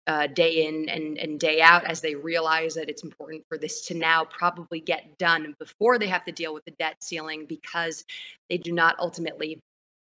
uh, 0.07 0.27
day 0.27 0.65
in 0.65 0.89
and, 0.89 1.17
and 1.17 1.39
day 1.39 1.61
out 1.61 1.83
as 1.83 2.01
they 2.01 2.15
realize 2.15 2.75
that 2.75 2.89
it's 2.89 3.03
important 3.03 3.45
for 3.49 3.57
this 3.57 3.87
to 3.87 3.93
now 3.93 4.23
probably 4.23 4.79
get 4.79 5.17
done 5.17 5.55
before 5.59 5.99
they 5.99 6.07
have 6.07 6.23
to 6.25 6.31
deal 6.31 6.53
with 6.53 6.63
the 6.65 6.71
debt 6.71 6.95
ceiling 7.03 7.45
because 7.45 8.05
they 8.49 8.57
do 8.57 8.71
not 8.71 8.95
ultimately 8.99 9.59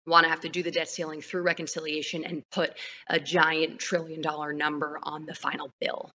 want 0.06 0.26
to 0.26 0.30
have 0.30 0.42
to 0.42 0.50
do 0.50 0.62
the 0.64 0.72
debt 0.72 0.90
ceiling 0.90 1.22
through 1.22 1.42
reconciliation 1.42 2.24
and 2.26 2.44
put 2.52 2.74
a 3.10 3.20
giant 3.20 3.80
trillion 3.80 4.22
dollar 4.22 4.54
number 4.54 5.00
on 5.04 5.26
the 5.26 5.34
final 5.34 5.72
bill. 5.80 6.12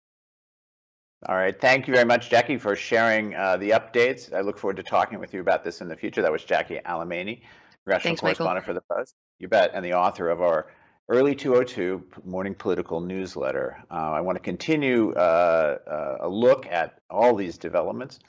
All 1.28 1.36
right. 1.36 1.60
Thank 1.60 1.88
you 1.88 1.94
very 1.94 2.06
much, 2.06 2.30
Jackie, 2.30 2.58
for 2.58 2.76
sharing 2.76 3.36
uh, 3.36 3.58
the 3.58 3.72
updates. 3.72 4.34
I 4.34 4.42
look 4.42 4.58
forward 4.58 4.78
to 4.78 4.84
talking 4.84 5.20
with 5.20 5.34
you 5.34 5.42
about 5.42 5.64
this 5.64 5.82
in 5.82 5.90
the 5.90 5.96
future. 5.96 6.22
That 6.22 6.32
was 6.32 6.44
Jackie 6.46 6.80
Alemany, 6.86 7.42
congressional 7.84 8.12
Thanks, 8.12 8.22
correspondent 8.22 8.66
Michael. 8.66 8.66
for 8.66 8.74
the 8.74 8.84
Post. 8.96 9.16
You 9.38 9.50
bet. 9.50 9.72
And 9.74 9.84
the 9.84 9.94
author 9.94 10.30
of 10.30 10.42
our 10.42 10.68
Early 11.12 11.34
202 11.34 12.04
Morning 12.24 12.54
Political 12.54 13.02
Newsletter. 13.02 13.84
Uh, 13.90 14.12
I 14.12 14.22
want 14.22 14.36
to 14.36 14.44
continue 14.44 15.12
uh, 15.14 15.80
uh, 15.88 16.28
a 16.28 16.30
look 16.30 16.68
at 16.68 17.00
all 17.10 17.36
these 17.36 17.58
developments 17.58 18.20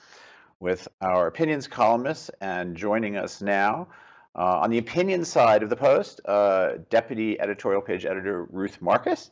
with 0.60 0.88
our 1.02 1.26
opinions 1.26 1.68
columnists 1.68 2.30
and 2.40 2.74
joining 2.74 3.18
us 3.18 3.42
now 3.42 3.88
uh, 4.34 4.60
on 4.60 4.70
the 4.70 4.78
opinion 4.78 5.26
side 5.26 5.62
of 5.62 5.68
the 5.68 5.76
Post, 5.76 6.22
uh, 6.24 6.78
Deputy 6.88 7.38
Editorial 7.38 7.82
Page 7.82 8.06
Editor 8.06 8.44
Ruth 8.44 8.80
Marcus 8.80 9.30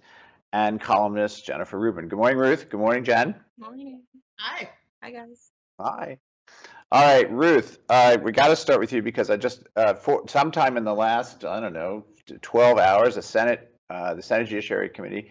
and 0.52 0.78
columnist 0.78 1.46
Jennifer 1.46 1.78
Rubin. 1.78 2.08
Good 2.08 2.18
morning, 2.18 2.36
Ruth. 2.36 2.68
Good 2.68 2.80
morning, 2.80 3.02
Jen. 3.02 3.34
Morning. 3.58 4.02
Hi. 4.38 4.68
Hi, 5.02 5.10
guys. 5.10 5.52
Hi. 5.80 6.18
All 6.92 7.02
right, 7.02 7.30
Ruth, 7.32 7.78
uh, 7.88 8.18
we 8.22 8.30
got 8.32 8.48
to 8.48 8.56
start 8.56 8.78
with 8.78 8.92
you 8.92 9.00
because 9.00 9.30
I 9.30 9.38
just, 9.38 9.62
uh, 9.74 9.94
for 9.94 10.24
sometime 10.28 10.76
in 10.76 10.84
the 10.84 10.94
last, 10.94 11.46
I 11.46 11.60
don't 11.60 11.72
know, 11.72 12.04
12 12.42 12.78
hours, 12.78 13.14
the 13.14 13.22
Senate, 13.22 13.74
uh, 13.90 14.14
the 14.14 14.22
Senate 14.22 14.48
Judiciary 14.48 14.88
Committee 14.88 15.30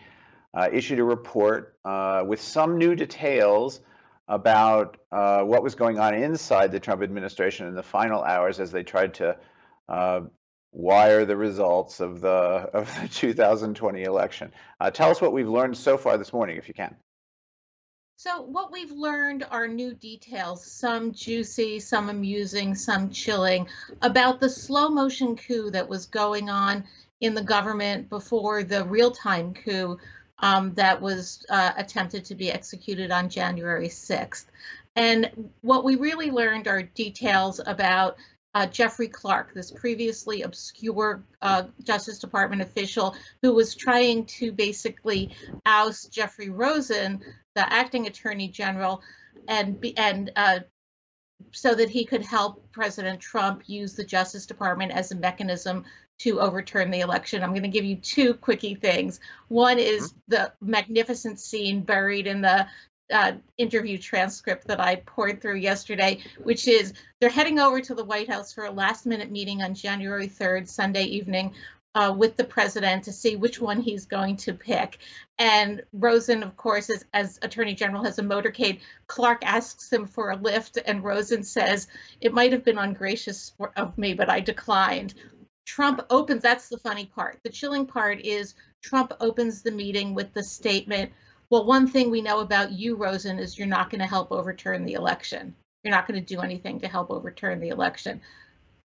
uh, 0.53 0.69
issued 0.71 0.99
a 0.99 1.03
report 1.03 1.77
uh, 1.85 2.23
with 2.25 2.41
some 2.41 2.77
new 2.77 2.95
details 2.95 3.81
about 4.27 4.97
uh, 5.11 5.41
what 5.43 5.63
was 5.63 5.75
going 5.75 5.99
on 5.99 6.13
inside 6.13 6.71
the 6.71 6.79
Trump 6.79 7.01
administration 7.01 7.67
in 7.67 7.75
the 7.75 7.83
final 7.83 8.23
hours 8.23 8.59
as 8.59 8.71
they 8.71 8.83
tried 8.83 9.13
to 9.15 9.37
uh, 9.87 10.21
wire 10.71 11.25
the 11.25 11.37
results 11.37 11.99
of 11.99 12.19
the 12.19 12.29
of 12.29 12.93
the 13.01 13.07
2020 13.11 14.03
election. 14.03 14.51
Tell 14.93 15.09
us 15.09 15.21
what 15.21 15.31
we've 15.31 15.47
learned 15.47 15.77
so 15.77 15.97
far 15.97 16.17
this 16.17 16.33
morning, 16.33 16.57
if 16.57 16.67
you 16.67 16.73
can. 16.73 16.95
So, 18.19 18.41
what 18.41 18.71
we've 18.71 18.91
learned 18.91 19.45
are 19.51 19.67
new 19.67 19.93
details, 19.93 20.65
some 20.65 21.13
juicy, 21.13 21.79
some 21.79 22.09
amusing, 22.09 22.73
some 22.73 23.11
chilling, 23.11 23.67
about 24.01 24.39
the 24.39 24.49
slow 24.49 24.89
motion 24.89 25.35
coup 25.35 25.69
that 25.69 25.87
was 25.87 26.07
going 26.07 26.49
on 26.49 26.83
in 27.21 27.35
the 27.35 27.43
government 27.43 28.09
before 28.09 28.63
the 28.63 28.83
real 28.85 29.11
time 29.11 29.53
coup 29.53 29.99
um, 30.39 30.73
that 30.73 30.99
was 30.99 31.45
uh, 31.49 31.73
attempted 31.77 32.25
to 32.25 32.33
be 32.33 32.51
executed 32.51 33.11
on 33.11 33.29
January 33.29 33.87
6th. 33.87 34.45
And 34.95 35.51
what 35.61 35.83
we 35.83 35.95
really 35.95 36.31
learned 36.31 36.67
are 36.67 36.81
details 36.81 37.61
about 37.67 38.17
uh, 38.53 38.65
Jeffrey 38.65 39.07
Clark, 39.07 39.53
this 39.53 39.71
previously 39.71 40.41
obscure 40.41 41.23
uh, 41.41 41.63
Justice 41.83 42.19
Department 42.19 42.61
official 42.61 43.15
who 43.41 43.53
was 43.53 43.75
trying 43.75 44.25
to 44.25 44.51
basically 44.51 45.35
oust 45.65 46.11
Jeffrey 46.11 46.49
Rosen, 46.49 47.21
the 47.55 47.71
acting 47.71 48.07
Attorney 48.07 48.47
General, 48.47 49.01
and 49.47 49.79
be, 49.79 49.95
and 49.97 50.31
uh, 50.35 50.59
so 51.51 51.75
that 51.75 51.89
he 51.89 52.05
could 52.05 52.23
help 52.23 52.71
President 52.71 53.19
Trump 53.19 53.63
use 53.67 53.93
the 53.93 54.03
Justice 54.03 54.45
Department 54.45 54.91
as 54.91 55.11
a 55.11 55.15
mechanism 55.15 55.85
to 56.19 56.39
overturn 56.39 56.89
the 56.89 57.01
election. 57.01 57.43
I'm 57.43 57.51
going 57.51 57.61
to 57.61 57.67
give 57.67 57.85
you 57.85 57.97
two 57.97 58.33
quickie 58.33 58.75
things. 58.75 59.19
One 59.49 59.77
is 59.77 60.09
mm-hmm. 60.09 60.19
the 60.29 60.53
magnificent 60.61 61.39
scene 61.39 61.81
buried 61.81 62.25
in 62.27 62.41
the 62.41 62.67
uh, 63.11 63.33
interview 63.57 63.97
transcript 63.97 64.67
that 64.67 64.79
I 64.79 64.97
poured 64.97 65.41
through 65.41 65.57
yesterday, 65.57 66.19
which 66.43 66.67
is 66.67 66.93
they're 67.19 67.29
heading 67.29 67.59
over 67.59 67.81
to 67.81 67.95
the 67.95 68.03
White 68.03 68.29
House 68.29 68.53
for 68.53 68.65
a 68.65 68.71
last 68.71 69.05
minute 69.05 69.31
meeting 69.31 69.61
on 69.61 69.73
January 69.73 70.27
3rd, 70.27 70.67
Sunday 70.67 71.03
evening, 71.03 71.53
uh, 71.95 72.13
with 72.15 72.37
the 72.37 72.43
president 72.43 73.05
to 73.05 73.11
see 73.11 73.35
which 73.35 73.59
one 73.59 73.81
he's 73.81 74.05
going 74.05 74.37
to 74.37 74.53
pick. 74.53 74.99
And 75.39 75.81
Rosen, 75.93 76.43
of 76.43 76.55
course, 76.55 76.89
is, 76.89 77.05
as 77.13 77.39
Attorney 77.41 77.73
General, 77.73 78.03
has 78.03 78.19
a 78.19 78.23
motorcade. 78.23 78.81
Clark 79.07 79.43
asks 79.43 79.91
him 79.91 80.05
for 80.05 80.29
a 80.29 80.35
lift, 80.35 80.77
and 80.85 81.03
Rosen 81.03 81.43
says, 81.43 81.87
It 82.21 82.33
might 82.33 82.51
have 82.51 82.63
been 82.63 82.77
ungracious 82.77 83.53
for, 83.57 83.71
of 83.75 83.97
me, 83.97 84.13
but 84.13 84.29
I 84.29 84.41
declined. 84.41 85.15
Trump 85.65 86.05
opens, 86.09 86.43
that's 86.43 86.69
the 86.69 86.77
funny 86.77 87.05
part. 87.05 87.39
The 87.43 87.49
chilling 87.49 87.87
part 87.87 88.21
is 88.21 88.53
Trump 88.81 89.11
opens 89.19 89.63
the 89.63 89.71
meeting 89.71 90.13
with 90.13 90.33
the 90.33 90.43
statement 90.43 91.11
well, 91.49 91.65
one 91.65 91.87
thing 91.87 92.11
we 92.11 92.21
know 92.21 92.39
about 92.39 92.71
you, 92.71 92.95
Rosen, 92.95 93.39
is 93.39 93.57
you're 93.57 93.67
not 93.67 93.89
going 93.89 94.01
to 94.01 94.07
help 94.07 94.31
overturn 94.31 94.85
the 94.85 94.93
election. 94.93 95.55
You're 95.83 95.93
not 95.93 96.07
going 96.07 96.19
to 96.19 96.35
do 96.35 96.41
anything 96.41 96.79
to 96.81 96.87
help 96.87 97.09
overturn 97.09 97.59
the 97.59 97.69
election. 97.69 98.19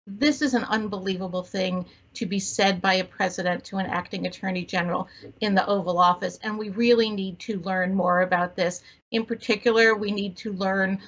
This 0.07 0.43
is 0.43 0.55
an 0.55 0.65
unbelievable 0.65 1.43
thing 1.43 1.85
to 2.15 2.27
be 2.27 2.39
said 2.41 2.81
by 2.81 2.95
a 2.95 3.05
president 3.05 3.63
to 3.65 3.77
an 3.77 3.87
acting 3.87 4.27
attorney 4.27 4.65
general 4.65 5.07
in 5.41 5.55
the 5.55 5.67
Oval 5.67 5.99
Office. 5.99 6.39
And 6.43 6.59
we 6.59 6.71
really 6.71 7.11
need 7.11 7.39
to 7.41 7.61
learn 7.61 7.95
more 7.95 8.23
about 8.23 8.57
this. 8.57 8.83
In 9.11 9.27
particular, 9.27 9.95
we 9.95 10.11
need 10.11 10.37
to 10.39 10.53
learn 10.53 11.01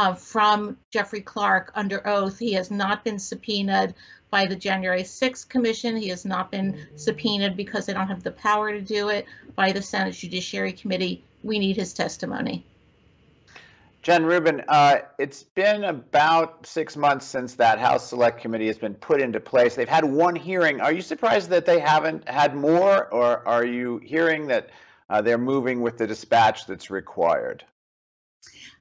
uh, 0.00 0.14
from 0.14 0.78
Jeffrey 0.90 1.20
Clark 1.20 1.72
under 1.74 2.06
oath. 2.08 2.38
He 2.38 2.54
has 2.54 2.70
not 2.70 3.04
been 3.04 3.18
subpoenaed 3.18 3.94
by 4.30 4.46
the 4.46 4.56
January 4.56 5.02
6th 5.02 5.46
Commission. 5.50 5.94
He 5.94 6.08
has 6.08 6.24
not 6.24 6.50
been 6.50 6.86
subpoenaed 6.96 7.54
because 7.54 7.84
they 7.84 7.92
don't 7.92 8.08
have 8.08 8.22
the 8.22 8.30
power 8.30 8.72
to 8.72 8.80
do 8.80 9.10
it 9.10 9.26
by 9.56 9.72
the 9.72 9.82
Senate 9.82 10.14
Judiciary 10.14 10.72
Committee. 10.72 11.22
We 11.42 11.58
need 11.58 11.76
his 11.76 11.92
testimony. 11.92 12.64
Jen 14.00 14.24
Rubin, 14.24 14.62
uh, 14.68 15.00
it's 15.18 15.42
been 15.42 15.84
about 15.84 16.64
six 16.64 16.96
months 16.96 17.26
since 17.26 17.56
that 17.56 17.78
House 17.78 18.08
Select 18.08 18.40
Committee 18.40 18.68
has 18.68 18.78
been 18.78 18.94
put 18.94 19.20
into 19.20 19.38
place. 19.38 19.74
They've 19.74 19.86
had 19.86 20.06
one 20.06 20.34
hearing. 20.34 20.80
Are 20.80 20.94
you 20.94 21.02
surprised 21.02 21.50
that 21.50 21.66
they 21.66 21.78
haven't 21.78 22.26
had 22.26 22.56
more, 22.56 23.06
or 23.08 23.46
are 23.46 23.66
you 23.66 23.98
hearing 23.98 24.46
that 24.46 24.70
uh, 25.10 25.20
they're 25.20 25.36
moving 25.36 25.82
with 25.82 25.98
the 25.98 26.06
dispatch 26.06 26.64
that's 26.66 26.88
required? 26.88 27.64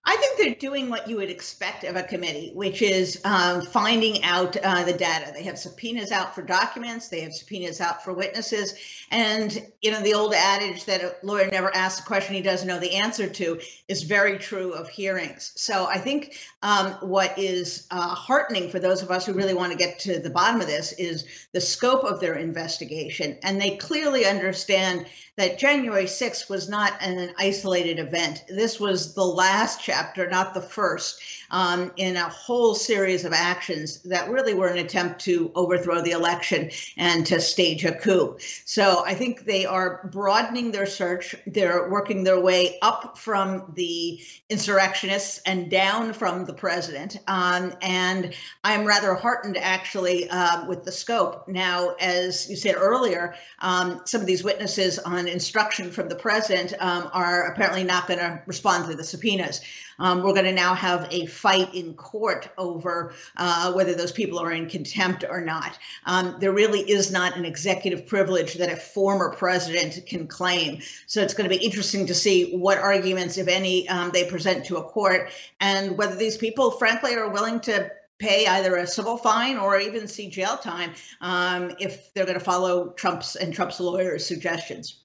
I 0.06 0.16
think 0.16 0.38
they're 0.38 0.70
doing 0.70 0.90
what 0.90 1.08
you 1.10 1.18
would 1.18 1.30
expect 1.30 1.84
of 1.84 1.96
a 1.96 2.04
committee, 2.04 2.52
which 2.56 2.82
is 2.82 3.22
um, 3.26 3.62
finding 3.62 4.24
out 4.24 4.56
uh, 4.58 4.84
the 4.84 4.94
data. 4.94 5.32
They 5.34 5.44
have 5.44 5.60
subpoenas 5.60 6.12
out 6.12 6.34
for 6.34 6.42
documents, 6.42 7.10
they 7.10 7.22
have 7.22 7.34
subpoenas 7.34 7.82
out 7.82 8.04
for 8.04 8.14
witnesses. 8.14 8.74
And, 9.12 9.68
you 9.82 9.92
know, 9.92 10.02
the 10.02 10.14
old 10.14 10.34
adage 10.34 10.86
that 10.86 11.04
a 11.04 11.16
lawyer 11.22 11.50
never 11.52 11.76
asks 11.76 12.02
a 12.02 12.08
question 12.08 12.34
he 12.34 12.42
doesn't 12.42 12.68
know 12.68 12.80
the 12.80 12.96
answer 12.96 13.28
to 13.28 13.60
is 13.88 14.04
very 14.04 14.38
true 14.38 14.72
of 14.72 14.88
hearings. 14.88 15.52
So 15.56 15.86
I 15.86 15.98
think 15.98 16.38
um, 16.64 16.94
what 17.02 17.38
is 17.38 17.86
uh, 17.92 18.16
heartening 18.16 18.70
for 18.70 18.80
those 18.80 19.02
of 19.02 19.12
us 19.12 19.26
who 19.26 19.34
really 19.34 19.54
want 19.54 19.72
to 19.74 19.78
get 19.78 20.00
to 20.00 20.20
the 20.20 20.30
bottom 20.30 20.62
of 20.62 20.68
this 20.68 20.94
is 20.94 21.48
the 21.52 21.62
scope 21.62 22.04
of 22.04 22.20
their 22.20 22.36
investigation. 22.36 23.38
And 23.44 23.60
they 23.60 23.78
clearly 23.78 24.26
understand 24.26 25.08
that 25.36 25.58
January 25.58 26.04
6th 26.04 26.50
was 26.50 26.68
not 26.68 26.94
an 27.02 27.34
isolated 27.38 27.98
event. 27.98 28.44
This 28.50 28.80
was 28.80 29.14
the 29.14 29.24
last 29.24 29.82
chapter, 29.90 30.30
not 30.30 30.54
the 30.54 30.62
first, 30.62 31.20
um, 31.50 31.92
in 31.98 32.16
a 32.16 32.30
whole 32.30 32.76
series 32.76 33.26
of 33.26 33.34
actions 33.34 34.02
that 34.04 34.30
really 34.30 34.54
were 34.54 34.68
an 34.68 34.78
attempt 34.78 35.20
to 35.20 35.52
overthrow 35.56 36.00
the 36.02 36.12
election 36.12 36.70
and 36.98 37.26
to 37.26 37.42
stage 37.42 37.86
a 37.86 37.92
coup. 37.92 38.38
So 38.66 39.04
I 39.04 39.16
think 39.16 39.46
they 39.46 39.66
are 39.66 40.08
broadening 40.12 40.72
their 40.72 40.86
search. 40.86 41.36
They're 41.48 41.90
working 41.90 42.24
their 42.24 42.40
way 42.40 42.78
up 42.84 43.18
from 43.18 43.74
the 43.76 44.22
insurrectionists 44.50 45.42
and 45.48 45.72
down 45.72 46.14
from 46.14 46.46
the 46.46 46.54
president. 46.54 47.18
Um, 47.28 47.74
and 47.82 48.36
I'm 48.64 48.86
rather 48.86 49.16
heartened 49.16 49.58
actually 49.58 50.30
uh, 50.30 50.68
with 50.68 50.84
the 50.84 50.92
scope. 50.92 51.48
Now, 51.48 51.96
as 52.00 52.48
you 52.48 52.56
said 52.56 52.76
earlier, 52.78 53.34
um, 53.60 54.02
some 54.06 54.22
of 54.22 54.28
these 54.28 54.44
witnesses 54.44 55.00
on 55.00 55.28
instruction 55.28 55.90
from 55.90 56.10
the 56.10 56.16
president 56.16 56.74
um, 56.80 57.10
are 57.12 57.52
apparently 57.52 57.84
not 57.84 58.08
going 58.08 58.20
to 58.20 58.42
respond 58.46 58.88
to 58.90 58.96
the 58.96 59.04
subpoenas. 59.04 59.62
Um, 60.00 60.24
we're 60.24 60.34
going 60.34 60.46
to 60.46 60.52
now 60.52 60.74
have 60.74 61.08
a 61.12 61.26
fight 61.26 61.74
in 61.76 61.94
court 61.94 62.50
over 62.58 63.14
uh, 63.38 63.74
whether 63.74 63.94
those 63.94 64.12
people 64.12 64.40
are 64.40 64.52
in 64.52 64.70
contempt 64.70 65.26
or 65.30 65.42
not. 65.42 65.78
Um, 66.06 66.38
there 66.40 66.54
really 66.54 66.80
is 66.80 67.12
not 67.12 67.38
an 67.38 67.46
executive 67.46 68.08
privilege 68.08 68.56
that 68.56 68.72
a 68.72 68.76
former 68.76 69.34
president 69.34 70.00
can 70.06 70.28
claim. 70.28 70.82
So 71.08 71.22
it's 71.22 71.34
going 71.34 71.50
to 71.50 71.56
be 71.56 71.64
interesting 71.64 72.06
to 72.08 72.16
see 72.16 72.56
what 72.56 72.78
arguments, 72.78 73.38
if 73.38 73.48
any, 73.48 73.88
um, 73.90 74.12
they 74.12 74.30
present 74.30 74.66
to 74.66 74.78
a 74.78 74.84
court 74.84 75.32
and 75.60 75.98
whether 75.98 76.16
these 76.16 76.38
people, 76.38 76.72
frankly, 76.72 77.16
are 77.16 77.30
willing 77.30 77.60
to 77.62 77.92
pay 78.20 78.46
either 78.48 78.76
a 78.76 78.86
civil 78.86 79.18
fine 79.18 79.58
or 79.58 79.80
even 79.80 80.08
see 80.08 80.30
jail 80.30 80.58
time 80.58 80.92
um, 81.22 81.72
if 81.80 82.14
they're 82.14 82.26
going 82.26 82.38
to 82.38 82.44
follow 82.44 82.90
Trump's 82.90 83.36
and 83.36 83.54
Trump's 83.54 83.80
lawyers' 83.80 84.26
suggestions. 84.26 85.04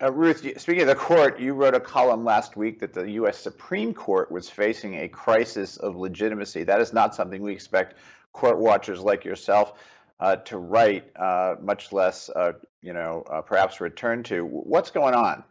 Uh, 0.00 0.12
Ruth, 0.12 0.38
speaking 0.60 0.82
of 0.82 0.88
the 0.88 0.94
court, 0.94 1.40
you 1.40 1.54
wrote 1.54 1.74
a 1.74 1.80
column 1.80 2.24
last 2.24 2.56
week 2.56 2.78
that 2.78 2.92
the 2.92 3.10
U.S. 3.12 3.36
Supreme 3.36 3.92
Court 3.92 4.30
was 4.30 4.48
facing 4.48 4.94
a 4.94 5.08
crisis 5.08 5.76
of 5.76 5.96
legitimacy. 5.96 6.62
That 6.62 6.80
is 6.80 6.92
not 6.92 7.16
something 7.16 7.42
we 7.42 7.52
expect 7.52 7.96
court 8.32 8.58
watchers 8.58 9.00
like 9.00 9.24
yourself 9.24 9.72
uh, 10.20 10.36
to 10.36 10.58
write, 10.58 11.10
uh, 11.16 11.56
much 11.60 11.92
less, 11.92 12.30
uh, 12.30 12.52
you 12.80 12.92
know, 12.92 13.24
uh, 13.28 13.40
perhaps 13.40 13.80
return 13.80 14.22
to. 14.24 14.44
What's 14.44 14.92
going 14.92 15.14
on? 15.14 15.42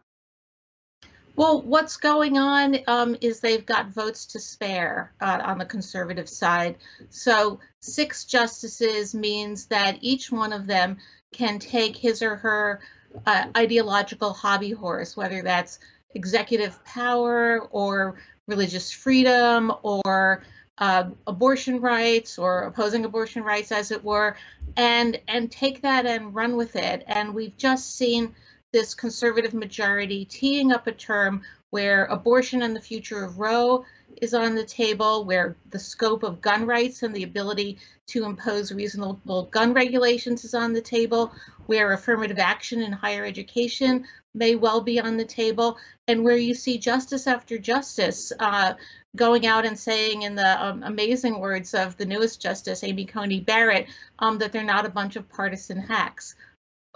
Well, 1.36 1.60
what's 1.60 1.98
going 1.98 2.38
on 2.38 2.78
um, 2.86 3.16
is 3.20 3.40
they've 3.40 3.64
got 3.64 3.90
votes 3.90 4.26
to 4.26 4.40
spare 4.40 5.12
uh, 5.20 5.40
on 5.44 5.58
the 5.58 5.66
conservative 5.66 6.28
side. 6.28 6.78
So 7.10 7.60
six 7.80 8.24
justices 8.24 9.14
means 9.14 9.66
that 9.66 9.98
each 10.00 10.32
one 10.32 10.54
of 10.54 10.66
them 10.66 10.96
can 11.32 11.58
take 11.58 11.96
his 11.96 12.22
or 12.22 12.36
her 12.36 12.80
uh, 13.26 13.46
ideological 13.56 14.32
hobby 14.32 14.70
horse, 14.70 15.16
whether 15.16 15.42
that's 15.42 15.78
executive 16.14 16.82
power 16.84 17.68
or 17.70 18.16
religious 18.46 18.90
freedom 18.90 19.72
or 19.82 20.42
uh, 20.78 21.10
abortion 21.26 21.80
rights 21.80 22.38
or 22.38 22.62
opposing 22.62 23.04
abortion 23.04 23.42
rights, 23.42 23.72
as 23.72 23.90
it 23.90 24.02
were, 24.02 24.36
and 24.76 25.20
and 25.28 25.50
take 25.50 25.82
that 25.82 26.06
and 26.06 26.34
run 26.34 26.56
with 26.56 26.76
it. 26.76 27.04
And 27.06 27.34
we've 27.34 27.56
just 27.56 27.96
seen 27.96 28.34
this 28.72 28.94
conservative 28.94 29.54
majority 29.54 30.24
teeing 30.24 30.72
up 30.72 30.86
a 30.86 30.92
term 30.92 31.42
where 31.70 32.06
abortion 32.06 32.62
and 32.62 32.74
the 32.74 32.80
future 32.80 33.24
of 33.24 33.38
Roe 33.38 33.84
is 34.22 34.34
on 34.34 34.54
the 34.54 34.64
table, 34.64 35.24
where 35.24 35.56
the 35.70 35.78
scope 35.78 36.22
of 36.22 36.40
gun 36.40 36.66
rights 36.66 37.02
and 37.02 37.14
the 37.14 37.22
ability 37.22 37.78
to 38.08 38.24
impose 38.24 38.72
reasonable 38.72 39.44
gun 39.50 39.74
regulations 39.74 40.44
is 40.44 40.54
on 40.54 40.72
the 40.72 40.80
table, 40.80 41.32
where 41.66 41.92
affirmative 41.92 42.38
action 42.38 42.80
in 42.80 42.92
higher 42.92 43.24
education 43.24 44.04
may 44.34 44.54
well 44.54 44.80
be 44.80 45.00
on 45.00 45.16
the 45.16 45.24
table, 45.24 45.76
and 46.06 46.24
where 46.24 46.36
you 46.36 46.54
see 46.54 46.78
justice 46.78 47.26
after 47.26 47.58
justice 47.58 48.32
uh, 48.40 48.74
going 49.16 49.46
out 49.46 49.66
and 49.66 49.78
saying, 49.78 50.22
in 50.22 50.34
the 50.34 50.64
um, 50.64 50.82
amazing 50.82 51.38
words 51.38 51.74
of 51.74 51.96
the 51.96 52.06
newest 52.06 52.40
justice, 52.40 52.84
Amy 52.84 53.04
Coney 53.04 53.40
Barrett, 53.40 53.86
um, 54.18 54.38
that 54.38 54.52
they're 54.52 54.62
not 54.62 54.86
a 54.86 54.90
bunch 54.90 55.16
of 55.16 55.28
partisan 55.28 55.78
hacks. 55.78 56.34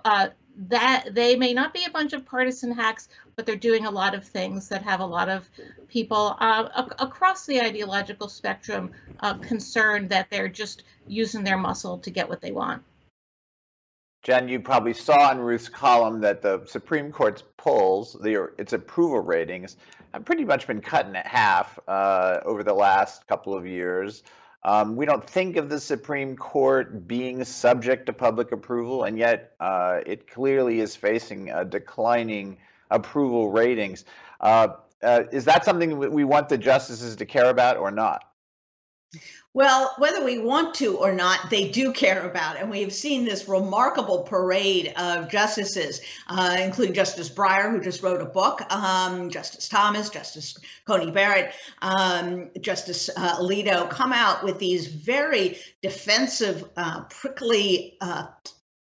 Uh, 0.05 0.29
that 0.57 1.07
they 1.13 1.37
may 1.37 1.55
not 1.55 1.73
be 1.73 1.85
a 1.85 1.91
bunch 1.91 2.13
of 2.13 2.27
partisan 2.27 2.73
hacks, 2.73 3.09
but 3.37 3.47
they're 3.47 3.57
doing 3.57 3.87
a 3.87 3.91
lot 3.91 4.15
of 4.15 4.25
things 4.25 4.69
that 4.69 4.83
have 4.83 5.01
a 5.01 5.07
lot 5.07 5.29
of 5.29 5.49
people 5.89 6.37
uh, 6.41 6.69
ac- 6.77 6.97
across 6.99 7.47
the 7.47 7.61
ideological 7.61 8.29
spectrum 8.29 8.93
uh, 9.21 9.35
concerned 9.35 10.11
that 10.11 10.31
they're 10.31 10.49
just 10.49 10.85
using 11.09 11.45
their 11.45 11.59
muscle 11.59 11.99
to 11.99 12.11
get 12.11 12.29
what 12.29 12.41
they 12.41 12.53
want. 12.53 12.83
Jen, 14.23 14.49
you 14.49 14.61
probably 14.61 14.93
saw 14.93 15.33
in 15.33 15.39
Ruth's 15.39 15.69
column 15.69 16.21
that 16.21 16.43
the 16.43 16.63
Supreme 16.67 17.11
Court's 17.11 17.43
polls, 17.57 18.17
its 18.23 18.73
approval 18.73 19.19
ratings, 19.19 19.77
have 20.15 20.25
pretty 20.25 20.45
much 20.45 20.69
been 20.69 20.81
cut 20.81 21.07
in 21.07 21.15
half 21.15 21.79
uh, 21.89 22.39
over 22.45 22.63
the 22.63 22.75
last 22.75 23.27
couple 23.27 23.55
of 23.55 23.67
years. 23.67 24.23
Um, 24.65 24.95
we 24.95 25.07
don't 25.07 25.29
think 25.29 25.57
of 25.57 25.69
the 25.69 25.81
Supreme 25.81 26.37
Court 26.37 27.09
being 27.09 27.43
subject 27.45 28.07
to 28.07 28.13
public 28.13 28.53
approval, 28.53 29.03
and 29.03 29.19
yet 29.19 29.57
uh, 29.59 30.01
it 30.07 30.31
clearly 30.31 30.79
is 30.79 30.95
facing 30.95 31.51
a 31.51 31.65
declining 31.65 32.59
approval 32.93 33.51
ratings. 33.51 34.05
Uh, 34.41 34.69
uh, 35.03 35.25
is 35.33 35.45
that 35.45 35.65
something 35.65 35.99
we 35.99 36.25
want 36.25 36.49
the 36.49 36.59
justices 36.59 37.17
to 37.17 37.27
care 37.27 37.51
about 37.51 37.77
or 37.77 37.91
not? 37.91 38.25
Well, 39.55 39.95
whether 39.99 40.25
we 40.25 40.39
want 40.39 40.75
to 40.77 40.97
or 40.97 41.13
not, 41.13 41.51
they 41.51 41.69
do 41.69 41.93
care 41.93 42.27
about. 42.27 42.57
And 42.57 42.71
we've 42.71 42.93
seen 42.93 43.27
this 43.27 43.47
remarkable 43.47 44.23
parade 44.23 44.95
of 44.97 45.29
justices, 45.29 46.01
uh, 46.29 46.57
including 46.59 46.95
Justice 46.95 47.29
Breyer, 47.29 47.71
who 47.71 47.79
just 47.79 48.03
wrote 48.03 48.23
a 48.23 48.27
book, 48.27 48.63
um, 48.73 49.29
Justice 49.29 49.69
Thomas, 49.69 50.09
Justice 50.09 50.57
Coney 50.87 51.11
Barrett, 51.11 51.53
um, 51.83 52.49
Justice 52.63 53.11
uh, 53.15 53.41
Alito, 53.41 53.91
come 53.91 54.15
out 54.15 54.43
with 54.43 54.59
these 54.59 54.87
very 54.87 55.59
defensive, 55.83 56.71
uh, 56.79 57.03
prickly 57.11 57.99
uh, 58.01 58.29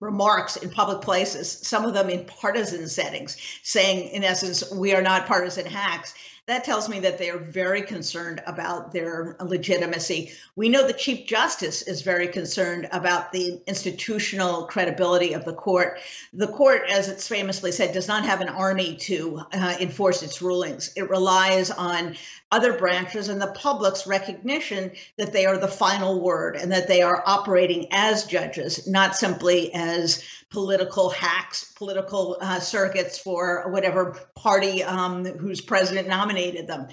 remarks 0.03 0.57
in 0.57 0.69
public 0.69 1.01
places, 1.01 1.51
some 1.51 1.85
of 1.85 1.95
them 1.95 2.11
in 2.11 2.25
partisan 2.25 2.89
settings, 2.89 3.37
saying, 3.63 4.09
in 4.09 4.25
essence, 4.25 4.71
we 4.73 4.93
are 4.95 5.01
not 5.01 5.27
partisan 5.27 5.65
hacks 5.65 6.13
that 6.49 6.65
tells 6.65 6.89
me 6.89 6.99
that 7.01 7.19
they 7.19 7.31
are 7.31 7.39
very 7.39 7.83
concerned 7.83 8.43
about 8.47 8.93
their 8.93 9.37
legitimacy. 9.41 10.33
We 10.57 10.69
know 10.69 10.85
the 10.85 10.93
Chief 10.93 11.25
Justice 11.25 11.83
is 11.83 12.03
very 12.03 12.27
concerned 12.27 12.89
about 12.91 13.31
the 13.31 13.63
institutional 13.69 14.65
credibility 14.65 15.35
of 15.35 15.45
the 15.45 15.55
court. 15.55 16.01
The 16.33 16.49
court, 16.49 16.91
as 16.91 17.09
it's 17.09 17.29
famously 17.29 17.71
said, 17.71 17.95
does 17.95 18.09
not 18.09 18.25
have 18.25 18.41
an 18.41 18.49
army 18.49 18.97
to 19.03 19.43
uh, 19.53 19.77
enforce 19.79 20.25
its 20.25 20.43
rulings. 20.43 20.93
It 20.97 21.09
relies 21.09 21.71
on 21.71 22.17
other 22.51 22.77
branches 22.77 23.29
and 23.29 23.41
the 23.41 23.53
public's 23.53 24.07
recognition 24.07 24.91
that 25.19 25.33
they 25.33 25.47
are 25.47 25.59
the 25.59 25.69
final 25.69 26.21
word 26.21 26.57
and 26.57 26.73
that 26.73 26.89
they 26.89 27.03
are 27.03 27.23
operating 27.25 27.87
as 27.93 28.27
judges, 28.27 28.89
not 28.89 29.15
simply 29.15 29.73
as 29.75 30.25
political 30.53 31.09
hacks, 31.11 31.73
political 31.73 32.37
uh, 32.41 32.61
circuits 32.61 33.19
for 33.19 33.71
whatever 33.71 34.19
party 34.37 34.85
um, 34.85 35.25
whose 35.25 35.61
president 35.61 36.07
nominated 36.07 36.67
them. 36.67 36.87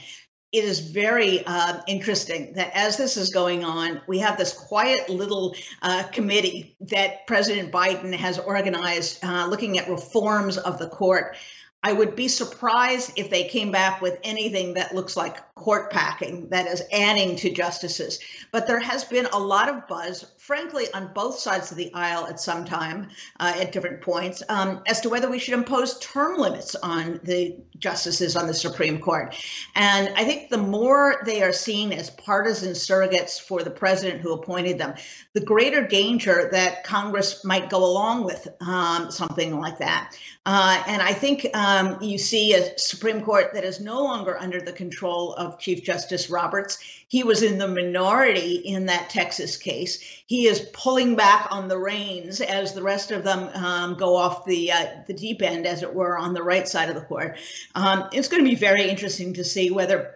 It 0.52 0.64
is 0.64 0.80
very 0.80 1.46
uh, 1.46 1.82
interesting 1.88 2.54
that 2.54 2.72
as 2.74 2.98
this 2.98 3.18
is 3.18 3.30
going 3.30 3.64
on, 3.64 4.02
we 4.08 4.18
have 4.20 4.38
this 4.38 4.54
quiet 4.54 5.08
little 5.08 5.56
uh, 5.84 6.04
committee 6.12 6.76
that 6.82 7.28
President 7.28 7.72
Biden 7.72 8.14
has 8.14 8.40
organized 8.40 9.24
uh, 9.24 9.46
looking 9.48 9.78
at 9.78 9.88
reforms 9.88 10.58
of 10.58 10.80
the 10.80 10.88
court. 10.88 11.36
I 11.84 11.94
would 11.94 12.16
be 12.16 12.28
surprised 12.28 13.14
if 13.16 13.30
they 13.30 13.48
came 13.48 13.72
back 13.72 14.02
with 14.02 14.18
anything 14.24 14.74
that 14.74 14.96
looks 14.96 15.16
like 15.16 15.38
court 15.60 15.92
packing, 15.92 16.48
that 16.50 16.66
is 16.68 16.84
adding 16.94 17.36
to 17.36 17.52
justices. 17.52 18.20
But 18.52 18.66
there 18.66 18.80
has 18.80 19.04
been 19.04 19.28
a 19.28 19.38
lot 19.38 19.68
of 19.70 19.88
buzz, 19.88 20.26
frankly, 20.38 20.86
on 20.94 21.12
both 21.14 21.38
sides 21.38 21.70
of 21.72 21.78
the 21.78 21.94
aisle 21.94 22.28
at 22.28 22.40
some 22.40 22.64
time, 22.64 23.10
uh, 23.40 23.54
at 23.58 23.72
different 23.74 24.02
points, 24.02 24.42
um, 24.50 24.82
as 24.88 25.02
to 25.02 25.10
whether 25.10 25.30
we 25.30 25.40
should 25.40 25.54
impose 25.54 26.00
term 26.00 26.38
limits 26.38 26.76
on 26.76 27.20
the 27.24 27.58
justices 27.78 28.36
on 28.36 28.48
the 28.48 28.54
Supreme 28.54 29.00
Court. 29.00 29.36
And 29.76 30.10
I 30.16 30.24
think 30.24 30.50
the 30.50 30.58
more 30.58 31.22
they 31.26 31.44
are 31.44 31.54
seen 31.54 31.92
as 31.92 32.10
partisan 32.10 32.72
surrogates 32.72 33.40
for 33.40 33.62
the 33.64 33.72
president 33.72 34.22
who 34.22 34.34
appointed 34.34 34.78
them, 34.78 34.96
the 35.34 35.42
greater 35.42 35.86
danger 35.86 36.50
that 36.52 36.84
Congress 36.84 37.44
might 37.44 37.70
go 37.70 37.84
along 37.84 38.24
with 38.24 38.48
um, 38.62 39.12
something 39.12 39.60
like 39.60 39.78
that. 39.80 40.16
Uh, 40.46 40.82
and 40.88 41.02
I 41.02 41.14
think 41.14 41.48
um, 41.54 42.02
you 42.02 42.18
see 42.18 42.54
a 42.54 42.78
Supreme 42.78 43.22
Court 43.22 43.54
that 43.54 43.64
is 43.64 43.80
no 43.80 44.04
longer 44.04 44.38
under 44.38 44.62
the 44.62 44.72
control 44.72 45.34
of 45.34 45.49
Chief 45.58 45.84
Justice 45.84 46.30
Roberts. 46.30 46.78
He 47.08 47.24
was 47.24 47.42
in 47.42 47.58
the 47.58 47.68
minority 47.68 48.56
in 48.58 48.86
that 48.86 49.10
Texas 49.10 49.58
case. 49.58 50.00
He 50.28 50.46
is 50.46 50.70
pulling 50.74 51.16
back 51.16 51.48
on 51.50 51.68
the 51.68 51.78
reins 51.80 52.42
as 52.42 52.74
the 52.74 52.84
rest 52.84 53.12
of 53.12 53.24
them 53.24 53.50
um, 53.56 53.96
go 53.96 54.16
off 54.16 54.46
the 54.46 54.72
uh, 54.72 54.86
the 55.08 55.14
deep 55.14 55.42
end, 55.42 55.66
as 55.66 55.82
it 55.82 55.94
were, 55.94 56.18
on 56.18 56.34
the 56.34 56.44
right 56.44 56.68
side 56.68 56.90
of 56.90 56.96
the 56.96 57.02
court. 57.02 57.38
Um, 57.74 58.10
it's 58.12 58.28
going 58.28 58.44
to 58.44 58.50
be 58.50 58.56
very 58.56 58.88
interesting 58.88 59.34
to 59.34 59.44
see 59.44 59.72
whether 59.72 60.16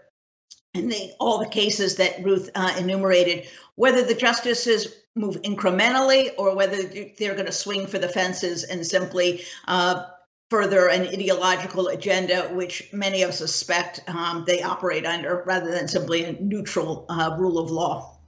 in 0.73 0.89
the, 0.89 1.11
all 1.19 1.39
the 1.39 1.49
cases 1.49 1.95
that 1.95 2.23
Ruth 2.23 2.49
uh, 2.55 2.75
enumerated, 2.77 3.47
whether 3.75 4.03
the 4.03 4.15
justices 4.15 4.95
move 5.15 5.41
incrementally 5.43 6.31
or 6.37 6.55
whether 6.55 6.81
they're 7.17 7.35
going 7.35 7.45
to 7.45 7.51
swing 7.51 7.85
for 7.85 7.99
the 7.99 8.09
fences 8.09 8.63
and 8.63 8.85
simply 8.85 9.43
uh, 9.67 10.05
further 10.53 10.87
an 10.87 11.07
ideological 11.07 11.87
agenda, 11.87 12.43
which 12.53 12.87
many 12.93 13.23
of 13.23 13.29
us 13.29 13.39
suspect 13.39 14.01
um, 14.07 14.43
they 14.45 14.61
operate 14.61 15.03
under, 15.03 15.41
rather 15.47 15.71
than 15.71 15.87
simply 15.87 16.25
a 16.25 16.33
neutral 16.33 17.07
uh, 17.09 17.35
rule 17.39 17.57
of 17.57 17.71
law. 17.71 18.19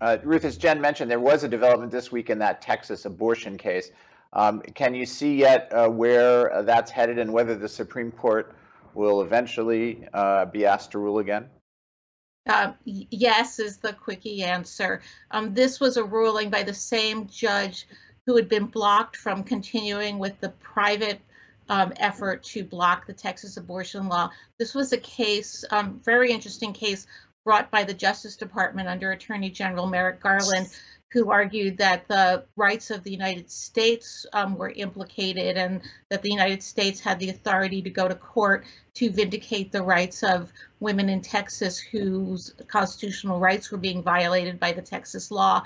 Uh, 0.00 0.16
Ruth, 0.24 0.44
as 0.44 0.56
Jen 0.56 0.80
mentioned, 0.80 1.08
there 1.08 1.20
was 1.20 1.44
a 1.44 1.48
development 1.48 1.92
this 1.92 2.10
week 2.10 2.28
in 2.28 2.40
that 2.40 2.60
Texas 2.60 3.04
abortion 3.04 3.56
case. 3.56 3.92
Um, 4.32 4.62
can 4.74 4.96
you 4.96 5.06
see 5.06 5.36
yet 5.36 5.72
uh, 5.72 5.88
where 5.88 6.64
that's 6.64 6.90
headed 6.90 7.20
and 7.20 7.32
whether 7.32 7.54
the 7.54 7.68
Supreme 7.68 8.10
Court 8.10 8.56
will 8.94 9.22
eventually 9.22 10.08
uh, 10.12 10.46
be 10.46 10.66
asked 10.66 10.90
to 10.90 10.98
rule 10.98 11.20
again? 11.20 11.46
Uh, 12.48 12.72
yes, 12.84 13.60
is 13.60 13.76
the 13.76 13.92
quickie 13.92 14.42
answer. 14.42 15.02
Um, 15.30 15.54
this 15.54 15.78
was 15.78 15.98
a 15.98 16.02
ruling 16.02 16.50
by 16.50 16.64
the 16.64 16.74
same 16.74 17.28
judge 17.28 17.86
who 18.26 18.34
had 18.34 18.48
been 18.48 18.66
blocked 18.66 19.14
from 19.14 19.44
continuing 19.44 20.18
with 20.18 20.40
the 20.40 20.48
private 20.48 21.20
um, 21.68 21.92
effort 21.96 22.42
to 22.42 22.64
block 22.64 23.06
the 23.06 23.12
Texas 23.12 23.56
abortion 23.56 24.08
law. 24.08 24.30
This 24.58 24.74
was 24.74 24.92
a 24.92 24.98
case, 24.98 25.64
um, 25.70 26.00
very 26.04 26.32
interesting 26.32 26.72
case, 26.72 27.06
brought 27.44 27.70
by 27.70 27.84
the 27.84 27.94
Justice 27.94 28.36
Department 28.36 28.88
under 28.88 29.12
Attorney 29.12 29.50
General 29.50 29.86
Merrick 29.86 30.20
Garland, 30.20 30.68
who 31.12 31.30
argued 31.30 31.78
that 31.78 32.06
the 32.08 32.44
rights 32.56 32.90
of 32.90 33.02
the 33.02 33.10
United 33.10 33.50
States 33.50 34.26
um, 34.34 34.56
were 34.56 34.72
implicated 34.76 35.56
and 35.56 35.80
that 36.10 36.22
the 36.22 36.30
United 36.30 36.62
States 36.62 37.00
had 37.00 37.18
the 37.18 37.30
authority 37.30 37.80
to 37.80 37.88
go 37.88 38.06
to 38.06 38.14
court 38.14 38.66
to 38.94 39.10
vindicate 39.10 39.72
the 39.72 39.82
rights 39.82 40.22
of 40.22 40.52
women 40.80 41.08
in 41.08 41.22
Texas 41.22 41.78
whose 41.78 42.54
constitutional 42.66 43.40
rights 43.40 43.70
were 43.70 43.78
being 43.78 44.02
violated 44.02 44.60
by 44.60 44.72
the 44.72 44.82
Texas 44.82 45.30
law. 45.30 45.62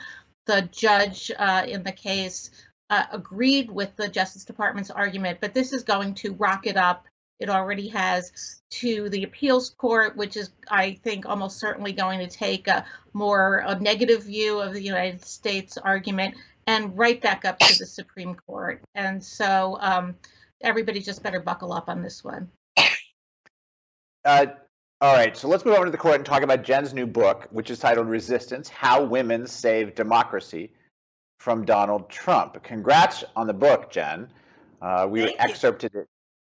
The 0.46 0.68
judge 0.70 1.32
uh, 1.36 1.64
in 1.66 1.82
the 1.82 1.92
case 1.92 2.50
uh, 2.92 3.06
agreed 3.10 3.70
with 3.70 3.96
the 3.96 4.06
Justice 4.06 4.44
Department's 4.44 4.90
argument, 4.90 5.38
but 5.40 5.54
this 5.54 5.72
is 5.72 5.82
going 5.82 6.12
to 6.16 6.34
rock 6.34 6.66
it 6.66 6.76
up. 6.76 7.06
It 7.40 7.48
already 7.48 7.88
has 7.88 8.60
to 8.72 9.08
the 9.08 9.24
appeals 9.24 9.70
court, 9.70 10.14
which 10.14 10.36
is, 10.36 10.50
I 10.70 10.98
think, 11.02 11.24
almost 11.24 11.58
certainly 11.58 11.94
going 11.94 12.18
to 12.18 12.28
take 12.28 12.68
a 12.68 12.84
more 13.14 13.64
a 13.66 13.80
negative 13.80 14.24
view 14.24 14.60
of 14.60 14.74
the 14.74 14.82
United 14.82 15.24
States 15.24 15.78
argument 15.78 16.34
and 16.66 16.96
right 16.98 17.18
back 17.18 17.46
up 17.46 17.58
to 17.60 17.78
the 17.78 17.86
Supreme 17.86 18.34
Court. 18.46 18.82
And 18.94 19.24
so 19.24 19.78
um, 19.80 20.14
everybody 20.60 21.00
just 21.00 21.22
better 21.22 21.40
buckle 21.40 21.72
up 21.72 21.88
on 21.88 22.02
this 22.02 22.22
one. 22.22 22.50
Uh, 24.22 24.46
all 25.00 25.16
right, 25.16 25.34
so 25.34 25.48
let's 25.48 25.64
move 25.64 25.76
over 25.76 25.86
to 25.86 25.90
the 25.90 25.96
court 25.96 26.16
and 26.16 26.26
talk 26.26 26.42
about 26.42 26.62
Jen's 26.62 26.92
new 26.92 27.06
book, 27.06 27.48
which 27.52 27.70
is 27.70 27.78
titled 27.78 28.08
Resistance 28.08 28.68
How 28.68 29.02
Women 29.02 29.46
Save 29.46 29.94
Democracy 29.94 30.72
from 31.42 31.64
Donald 31.64 32.08
Trump. 32.08 32.62
Congrats 32.62 33.24
on 33.34 33.48
the 33.48 33.52
book, 33.52 33.90
Jen. 33.90 34.28
Uh, 34.80 35.08
we 35.10 35.24
Thank 35.24 35.40
excerpted 35.40 35.92
you. 35.92 36.02
it 36.02 36.08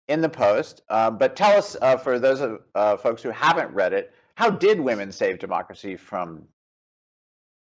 in 0.10 0.20
the 0.20 0.28
post. 0.28 0.82
Uh, 0.90 1.10
but 1.10 1.38
tell 1.38 1.58
us, 1.58 1.78
uh, 1.82 1.96
for 1.96 2.20
those 2.20 2.42
of 2.42 2.60
uh, 2.76 2.98
folks 2.98 3.24
who 3.24 3.30
haven't 3.30 3.74
read 3.74 3.94
it, 3.94 4.14
how 4.36 4.50
did 4.50 4.82
women 4.82 5.10
save 5.14 5.40
democracy 5.40 5.96
from 5.96 6.44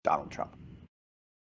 Donald 0.05 0.31
Trump? 0.31 0.55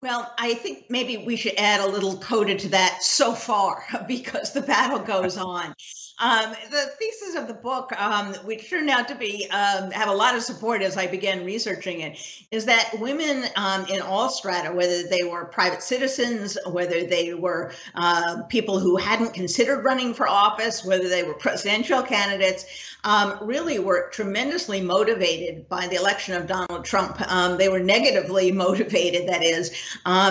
Well, 0.02 0.34
I 0.38 0.56
think 0.56 0.88
maybe 0.90 1.16
we 1.18 1.38
should 1.38 1.56
add 1.58 1.80
a 1.80 1.88
little 1.88 2.18
coda 2.18 2.58
to 2.58 2.68
that 2.70 3.02
so 3.02 3.32
far 3.32 3.86
because 4.10 4.52
the 4.52 4.62
battle 4.62 5.00
goes 5.00 5.38
on. 5.38 5.74
Um, 6.20 6.52
the 6.70 6.92
thesis 7.00 7.36
of 7.36 7.48
the 7.48 7.54
book, 7.54 7.92
um, 8.00 8.34
which 8.46 8.70
turned 8.70 8.90
out 8.90 9.08
to 9.08 9.16
be 9.16 9.50
um, 9.50 9.90
have 9.92 10.08
a 10.08 10.14
lot 10.14 10.36
of 10.36 10.44
support 10.44 10.82
as 10.82 10.96
I 10.96 11.08
began 11.08 11.44
researching 11.44 12.02
it, 12.02 12.20
is 12.52 12.66
that 12.66 12.92
women 13.00 13.46
um, 13.56 13.86
in 13.88 14.02
all 14.02 14.30
strata, 14.30 14.72
whether 14.72 15.04
they 15.08 15.24
were 15.24 15.46
private 15.46 15.82
citizens, 15.82 16.58
whether 16.68 17.04
they 17.06 17.34
were 17.34 17.72
uh, 17.96 18.44
people 18.50 18.80
who 18.80 18.98
hadn't 18.98 19.34
considered 19.34 19.84
running 19.84 20.14
for 20.14 20.28
office, 20.28 20.86
whether 20.86 21.10
they 21.10 21.24
were 21.24 21.34
presidential 21.34 22.04
candidates, 22.04 22.66
um, 23.04 23.40
really 23.42 23.80
were 23.80 24.10
tremendously 24.12 24.80
motivated 24.80 25.68
by 25.70 25.88
the 25.88 25.96
election 25.96 26.36
of 26.36 26.46
Donald 26.46 26.86
Trump. 26.86 27.20
Um, 27.32 27.58
they 27.58 27.70
were 27.70 27.80
negatively 27.80 28.52
motivated, 28.62 29.28
that 29.28 29.44
is, 29.44 29.70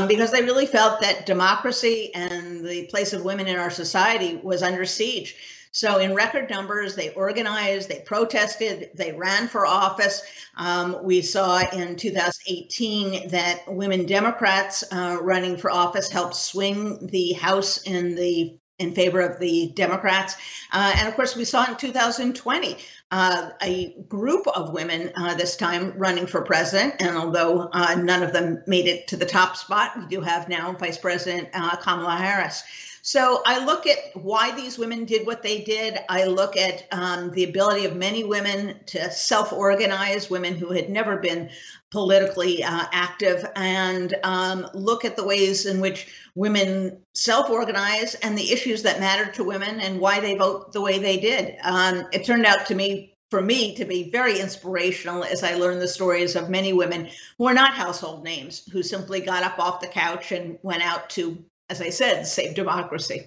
because 0.06 0.30
they 0.30 0.42
really 0.42 0.66
felt 0.66 1.00
that 1.00 1.26
democracy 1.26 2.14
and 2.14 2.64
the 2.64 2.86
place 2.86 3.12
of 3.12 3.24
women 3.24 3.48
in 3.48 3.56
our 3.56 3.70
society 3.70 4.40
was 4.42 4.62
under 4.62 4.84
siege. 4.84 5.34
So, 5.72 5.98
in 5.98 6.14
record 6.14 6.50
numbers, 6.50 6.96
they 6.96 7.10
organized, 7.14 7.88
they 7.88 8.00
protested, 8.00 8.90
they 8.94 9.12
ran 9.12 9.46
for 9.46 9.66
office. 9.66 10.22
Um, 10.56 10.98
we 11.04 11.22
saw 11.22 11.60
in 11.72 11.94
2018 11.94 13.28
that 13.28 13.62
women 13.68 14.04
Democrats 14.04 14.82
uh, 14.92 15.18
running 15.20 15.56
for 15.56 15.70
office 15.70 16.10
helped 16.10 16.34
swing 16.34 17.06
the 17.06 17.34
House 17.34 17.82
in 17.82 18.16
the 18.16 18.56
in 18.80 18.94
favor 18.94 19.20
of 19.20 19.38
the 19.38 19.72
Democrats. 19.76 20.34
Uh, 20.72 20.92
and 20.96 21.06
of 21.06 21.14
course, 21.14 21.36
we 21.36 21.44
saw 21.44 21.68
in 21.68 21.76
2020 21.76 22.78
uh, 23.12 23.50
a 23.62 23.94
group 24.08 24.46
of 24.48 24.72
women 24.72 25.12
uh, 25.16 25.34
this 25.34 25.56
time 25.56 25.92
running 25.96 26.26
for 26.26 26.42
president. 26.42 26.94
And 26.98 27.16
although 27.16 27.68
uh, 27.72 27.94
none 27.96 28.22
of 28.22 28.32
them 28.32 28.62
made 28.66 28.86
it 28.86 29.06
to 29.08 29.16
the 29.16 29.26
top 29.26 29.56
spot, 29.56 29.92
we 29.98 30.06
do 30.06 30.20
have 30.22 30.48
now 30.48 30.72
Vice 30.72 30.98
President 30.98 31.48
uh, 31.52 31.76
Kamala 31.76 32.16
Harris. 32.16 32.62
So 33.02 33.42
I 33.46 33.64
look 33.64 33.86
at 33.86 33.98
why 34.14 34.54
these 34.54 34.78
women 34.78 35.04
did 35.04 35.26
what 35.26 35.42
they 35.42 35.62
did. 35.62 35.98
I 36.08 36.24
look 36.24 36.56
at 36.56 36.86
um, 36.92 37.30
the 37.30 37.44
ability 37.44 37.84
of 37.86 37.96
many 37.96 38.24
women 38.24 38.80
to 38.86 39.10
self 39.10 39.52
organize, 39.52 40.28
women 40.30 40.54
who 40.54 40.72
had 40.72 40.90
never 40.90 41.16
been 41.16 41.50
politically 41.90 42.62
uh, 42.62 42.86
active, 42.92 43.44
and 43.56 44.14
um, 44.22 44.68
look 44.74 45.04
at 45.04 45.16
the 45.16 45.24
ways 45.24 45.66
in 45.66 45.80
which 45.80 46.08
women 46.34 47.00
self 47.14 47.50
organize 47.50 48.14
and 48.16 48.36
the 48.36 48.52
issues 48.52 48.82
that 48.82 49.00
matter 49.00 49.30
to 49.32 49.44
women 49.44 49.80
and 49.80 50.00
why 50.00 50.20
they 50.20 50.36
vote 50.36 50.72
the 50.72 50.80
way 50.80 50.98
they 50.98 51.16
did. 51.18 51.56
Um, 51.62 52.06
it 52.12 52.24
turned 52.24 52.46
out 52.46 52.66
to 52.66 52.74
me 52.74 53.10
for 53.30 53.40
me 53.40 53.76
to 53.76 53.84
be 53.84 54.10
very 54.10 54.40
inspirational 54.40 55.22
as 55.22 55.44
I 55.44 55.54
learned 55.54 55.80
the 55.80 55.88
stories 55.88 56.34
of 56.34 56.50
many 56.50 56.72
women 56.72 57.08
who 57.38 57.46
are 57.46 57.54
not 57.54 57.74
household 57.74 58.24
names, 58.24 58.68
who 58.70 58.82
simply 58.82 59.20
got 59.20 59.44
up 59.44 59.58
off 59.58 59.80
the 59.80 59.86
couch 59.86 60.32
and 60.32 60.58
went 60.62 60.82
out 60.82 61.08
to, 61.10 61.42
as 61.70 61.80
I 61.80 61.88
said, 61.88 62.26
save 62.26 62.54
democracy. 62.54 63.26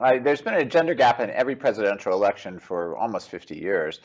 Uh, 0.00 0.18
there's 0.22 0.40
been 0.40 0.54
a 0.54 0.64
gender 0.64 0.94
gap 0.94 1.20
in 1.20 1.30
every 1.30 1.56
presidential 1.56 2.12
election 2.12 2.58
for 2.58 2.96
almost 2.96 3.28
50 3.28 3.56
years. 3.56 4.00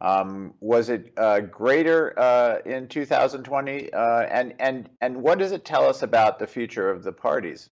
Um, 0.00 0.54
was 0.60 0.88
it 0.88 1.12
uh, 1.16 1.40
greater 1.40 2.18
uh, 2.18 2.58
in 2.66 2.88
2020? 2.88 3.92
Uh, 3.92 4.22
and 4.22 4.52
and 4.58 4.90
and 5.00 5.16
what 5.16 5.38
does 5.38 5.52
it 5.52 5.64
tell 5.64 5.88
us 5.88 6.02
about 6.02 6.40
the 6.40 6.46
future 6.46 6.90
of 6.90 7.04
the 7.04 7.12
parties? 7.12 7.70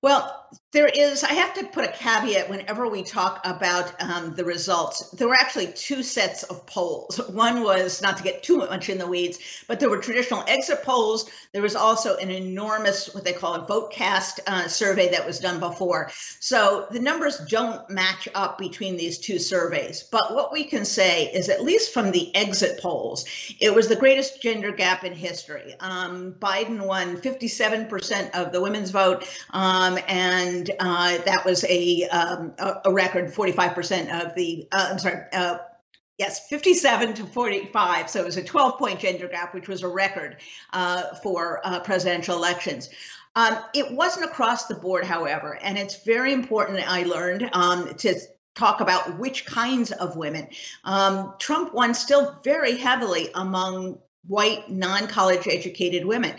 Well, 0.00 0.48
there 0.70 0.86
is, 0.86 1.24
I 1.24 1.32
have 1.32 1.54
to 1.54 1.64
put 1.64 1.84
a 1.84 1.92
caveat 1.92 2.48
whenever 2.50 2.88
we 2.88 3.02
talk 3.02 3.40
about 3.44 4.00
um, 4.02 4.34
the 4.34 4.44
results. 4.44 5.10
There 5.10 5.26
were 5.26 5.34
actually 5.34 5.68
two 5.68 6.02
sets 6.02 6.42
of 6.44 6.66
polls. 6.66 7.18
One 7.30 7.62
was, 7.62 8.02
not 8.02 8.18
to 8.18 8.22
get 8.22 8.42
too 8.42 8.58
much 8.58 8.90
in 8.90 8.98
the 8.98 9.06
weeds, 9.06 9.64
but 9.66 9.80
there 9.80 9.88
were 9.88 9.98
traditional 9.98 10.44
exit 10.46 10.82
polls. 10.82 11.30
There 11.52 11.62
was 11.62 11.74
also 11.74 12.16
an 12.18 12.30
enormous, 12.30 13.14
what 13.14 13.24
they 13.24 13.32
call 13.32 13.54
a 13.54 13.66
vote 13.66 13.90
cast 13.90 14.40
uh, 14.46 14.68
survey 14.68 15.08
that 15.08 15.26
was 15.26 15.38
done 15.38 15.58
before. 15.58 16.10
So 16.38 16.86
the 16.90 17.00
numbers 17.00 17.38
don't 17.48 17.88
match 17.88 18.28
up 18.34 18.58
between 18.58 18.96
these 18.96 19.18
two 19.18 19.38
surveys. 19.38 20.04
But 20.12 20.34
what 20.34 20.52
we 20.52 20.64
can 20.64 20.84
say 20.84 21.32
is, 21.32 21.48
at 21.48 21.64
least 21.64 21.94
from 21.94 22.10
the 22.10 22.34
exit 22.36 22.78
polls, 22.80 23.24
it 23.58 23.74
was 23.74 23.88
the 23.88 23.96
greatest 23.96 24.42
gender 24.42 24.70
gap 24.70 25.02
in 25.02 25.14
history. 25.14 25.74
Um, 25.80 26.34
Biden 26.38 26.86
won 26.86 27.16
57% 27.16 28.30
of 28.32 28.52
the 28.52 28.60
women's 28.60 28.90
vote. 28.90 29.26
Um, 29.50 29.67
and 30.06 30.70
uh, 30.80 31.18
that 31.18 31.44
was 31.44 31.64
a, 31.64 32.04
um, 32.08 32.54
a, 32.58 32.92
record 32.92 33.32
45% 33.32 34.24
of 34.24 34.34
the, 34.34 34.68
uh, 34.72 34.88
I'm 34.92 34.98
sorry, 34.98 35.22
uh, 35.32 35.58
yes, 36.18 36.48
57 36.48 37.14
to 37.14 37.24
45. 37.24 38.10
So 38.10 38.20
it 38.20 38.24
was 38.24 38.36
a 38.36 38.42
12 38.42 38.78
point 38.78 39.00
gender 39.00 39.28
gap, 39.28 39.54
which 39.54 39.68
was 39.68 39.82
a 39.82 39.88
record 39.88 40.36
uh, 40.72 41.14
for 41.22 41.60
uh, 41.64 41.80
presidential 41.80 42.36
elections. 42.36 42.90
Um, 43.36 43.58
it 43.74 43.92
wasn't 43.92 44.26
across 44.26 44.66
the 44.66 44.74
board, 44.74 45.04
however, 45.04 45.58
and 45.62 45.78
it's 45.78 46.02
very 46.02 46.32
important, 46.32 46.80
I 46.90 47.04
learned, 47.04 47.48
um, 47.52 47.94
to 47.96 48.18
talk 48.56 48.80
about 48.80 49.18
which 49.18 49.46
kinds 49.46 49.92
of 49.92 50.16
women. 50.16 50.48
Um, 50.84 51.34
Trump 51.38 51.72
won 51.72 51.94
still 51.94 52.40
very 52.42 52.76
heavily 52.76 53.30
among 53.34 53.98
white, 54.26 54.68
non 54.70 55.06
college 55.06 55.46
educated 55.46 56.04
women. 56.04 56.36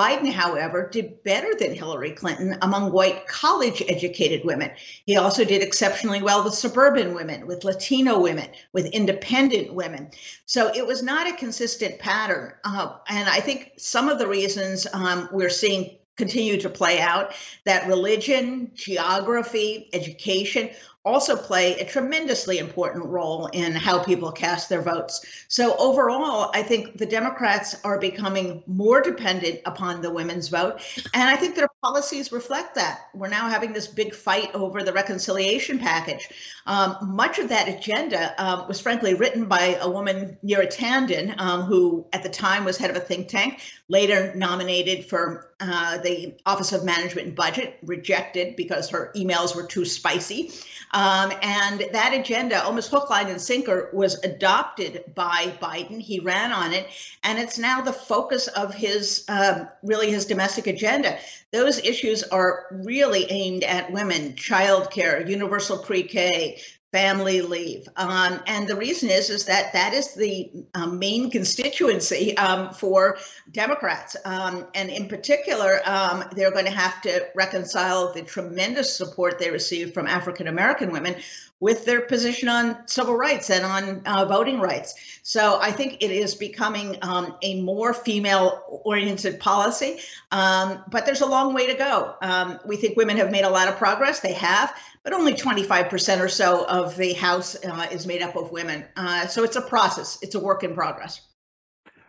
Biden, 0.00 0.32
however, 0.32 0.88
did 0.90 1.22
better 1.24 1.54
than 1.58 1.74
Hillary 1.74 2.12
Clinton 2.12 2.56
among 2.62 2.90
white 2.90 3.26
college 3.26 3.82
educated 3.86 4.46
women. 4.46 4.70
He 5.04 5.18
also 5.18 5.44
did 5.44 5.62
exceptionally 5.62 6.22
well 6.22 6.42
with 6.42 6.54
suburban 6.54 7.12
women, 7.14 7.46
with 7.46 7.64
Latino 7.64 8.18
women, 8.18 8.48
with 8.72 8.86
independent 8.86 9.74
women. 9.74 10.10
So 10.46 10.72
it 10.74 10.86
was 10.86 11.02
not 11.02 11.28
a 11.28 11.36
consistent 11.36 11.98
pattern. 11.98 12.54
Uh, 12.64 12.94
and 13.10 13.28
I 13.28 13.40
think 13.40 13.72
some 13.76 14.08
of 14.08 14.18
the 14.18 14.26
reasons 14.26 14.86
um, 14.94 15.28
we're 15.32 15.50
seeing 15.50 15.98
continue 16.16 16.58
to 16.60 16.70
play 16.70 16.98
out 17.00 17.34
that 17.66 17.86
religion, 17.86 18.70
geography, 18.74 19.90
education 19.92 20.70
also 21.04 21.36
play 21.36 21.78
a 21.78 21.84
tremendously 21.84 22.58
important 22.58 23.04
role 23.06 23.46
in 23.46 23.72
how 23.72 24.02
people 24.02 24.30
cast 24.30 24.68
their 24.68 24.82
votes. 24.82 25.24
So, 25.48 25.76
overall, 25.76 26.50
I 26.54 26.62
think 26.62 26.98
the 26.98 27.06
Democrats 27.06 27.76
are 27.84 27.98
becoming 27.98 28.62
more 28.66 29.00
dependent 29.00 29.60
upon 29.66 30.02
the 30.02 30.10
women's 30.10 30.48
vote. 30.48 30.80
And 31.14 31.28
I 31.28 31.36
think 31.36 31.56
their 31.56 31.68
policies 31.82 32.30
reflect 32.30 32.74
that. 32.74 33.08
We're 33.14 33.28
now 33.28 33.48
having 33.48 33.72
this 33.72 33.86
big 33.86 34.14
fight 34.14 34.54
over 34.54 34.82
the 34.82 34.92
reconciliation 34.92 35.78
package. 35.78 36.28
Um, 36.66 36.96
much 37.02 37.38
of 37.38 37.48
that 37.48 37.68
agenda 37.68 38.34
um, 38.42 38.68
was 38.68 38.80
frankly 38.80 39.14
written 39.14 39.46
by 39.46 39.78
a 39.80 39.88
woman, 39.88 40.36
Neera 40.44 40.70
Tanden, 40.70 41.38
um, 41.40 41.62
who 41.62 42.04
at 42.12 42.22
the 42.22 42.28
time 42.28 42.64
was 42.64 42.76
head 42.76 42.90
of 42.90 42.96
a 42.96 43.00
think 43.00 43.28
tank, 43.28 43.60
later 43.88 44.34
nominated 44.34 45.06
for 45.06 45.50
uh, 45.60 45.98
the 45.98 46.34
Office 46.46 46.72
of 46.72 46.84
Management 46.84 47.28
and 47.28 47.36
Budget, 47.36 47.78
rejected 47.82 48.56
because 48.56 48.88
her 48.90 49.12
emails 49.16 49.54
were 49.54 49.66
too 49.66 49.84
spicy. 49.84 50.50
Um, 50.92 51.32
and 51.42 51.84
that 51.92 52.14
agenda, 52.14 52.62
almost 52.64 52.90
hook, 52.90 53.10
line, 53.10 53.28
and 53.28 53.40
sinker, 53.40 53.90
was 53.92 54.22
adopted 54.24 55.04
by 55.14 55.54
Biden. 55.62 56.00
He 56.00 56.18
ran 56.18 56.50
on 56.50 56.72
it, 56.72 56.88
and 57.22 57.38
it's 57.38 57.58
now 57.58 57.80
the 57.80 57.92
focus 57.92 58.48
of 58.48 58.74
his 58.74 59.24
um, 59.28 59.68
really 59.82 60.10
his 60.10 60.26
domestic 60.26 60.66
agenda. 60.66 61.18
Those 61.52 61.69
issues 61.78 62.22
are 62.24 62.66
really 62.70 63.30
aimed 63.30 63.64
at 63.64 63.90
women, 63.92 64.32
childcare, 64.32 65.28
universal 65.28 65.78
pre-K, 65.78 66.60
family 66.92 67.40
leave. 67.40 67.88
Um, 67.96 68.40
and 68.46 68.66
the 68.66 68.74
reason 68.74 69.10
is 69.10 69.30
is 69.30 69.44
that 69.44 69.72
that 69.72 69.94
is 69.94 70.14
the 70.14 70.50
um, 70.74 70.98
main 70.98 71.30
constituency 71.30 72.36
um, 72.36 72.74
for 72.74 73.18
Democrats. 73.52 74.16
Um, 74.24 74.66
and 74.74 74.90
in 74.90 75.06
particular, 75.06 75.80
um, 75.84 76.24
they're 76.34 76.50
going 76.50 76.64
to 76.64 76.70
have 76.72 77.00
to 77.02 77.28
reconcile 77.36 78.12
the 78.12 78.22
tremendous 78.22 78.94
support 78.94 79.38
they 79.38 79.50
receive 79.50 79.94
from 79.94 80.06
African 80.06 80.48
American 80.48 80.90
women 80.90 81.14
with 81.60 81.84
their 81.84 82.00
position 82.00 82.48
on 82.48 82.86
civil 82.88 83.14
rights 83.16 83.50
and 83.50 83.64
on 83.64 84.02
uh, 84.06 84.24
voting 84.24 84.60
rights. 84.60 84.94
So 85.22 85.60
I 85.60 85.70
think 85.70 86.02
it 86.02 86.10
is 86.10 86.34
becoming 86.34 86.96
um, 87.02 87.36
a 87.42 87.60
more 87.60 87.92
female 87.92 88.80
oriented 88.84 89.38
policy, 89.38 89.98
um, 90.32 90.82
but 90.88 91.04
there's 91.04 91.20
a 91.20 91.26
long 91.26 91.52
way 91.52 91.66
to 91.66 91.74
go. 91.74 92.14
Um, 92.22 92.58
we 92.64 92.76
think 92.76 92.96
women 92.96 93.18
have 93.18 93.30
made 93.30 93.44
a 93.44 93.50
lot 93.50 93.68
of 93.68 93.76
progress. 93.76 94.20
They 94.20 94.32
have, 94.32 94.74
but 95.04 95.12
only 95.12 95.34
25% 95.34 96.20
or 96.20 96.28
so 96.28 96.66
of 96.66 96.96
the 96.96 97.12
House 97.12 97.56
uh, 97.64 97.86
is 97.92 98.06
made 98.06 98.22
up 98.22 98.36
of 98.36 98.50
women. 98.50 98.86
Uh, 98.96 99.26
so 99.26 99.44
it's 99.44 99.56
a 99.56 99.62
process, 99.62 100.18
it's 100.22 100.34
a 100.34 100.40
work 100.40 100.64
in 100.64 100.74
progress. 100.74 101.20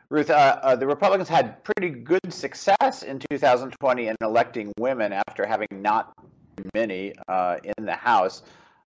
Ruth, 0.09 0.29
uh, 0.29 0.59
uh, 0.61 0.75
the 0.75 0.87
Republicans 0.87 1.29
had 1.29 1.63
pretty 1.63 1.89
good 1.89 2.33
success 2.33 3.03
in 3.03 3.19
2020 3.29 4.07
in 4.07 4.15
electing 4.21 4.73
women 4.77 5.13
after 5.13 5.45
having 5.45 5.69
not 5.71 6.13
many 6.73 7.13
uh, 7.29 7.57
in 7.77 7.85
the 7.85 7.93
House. 7.93 8.43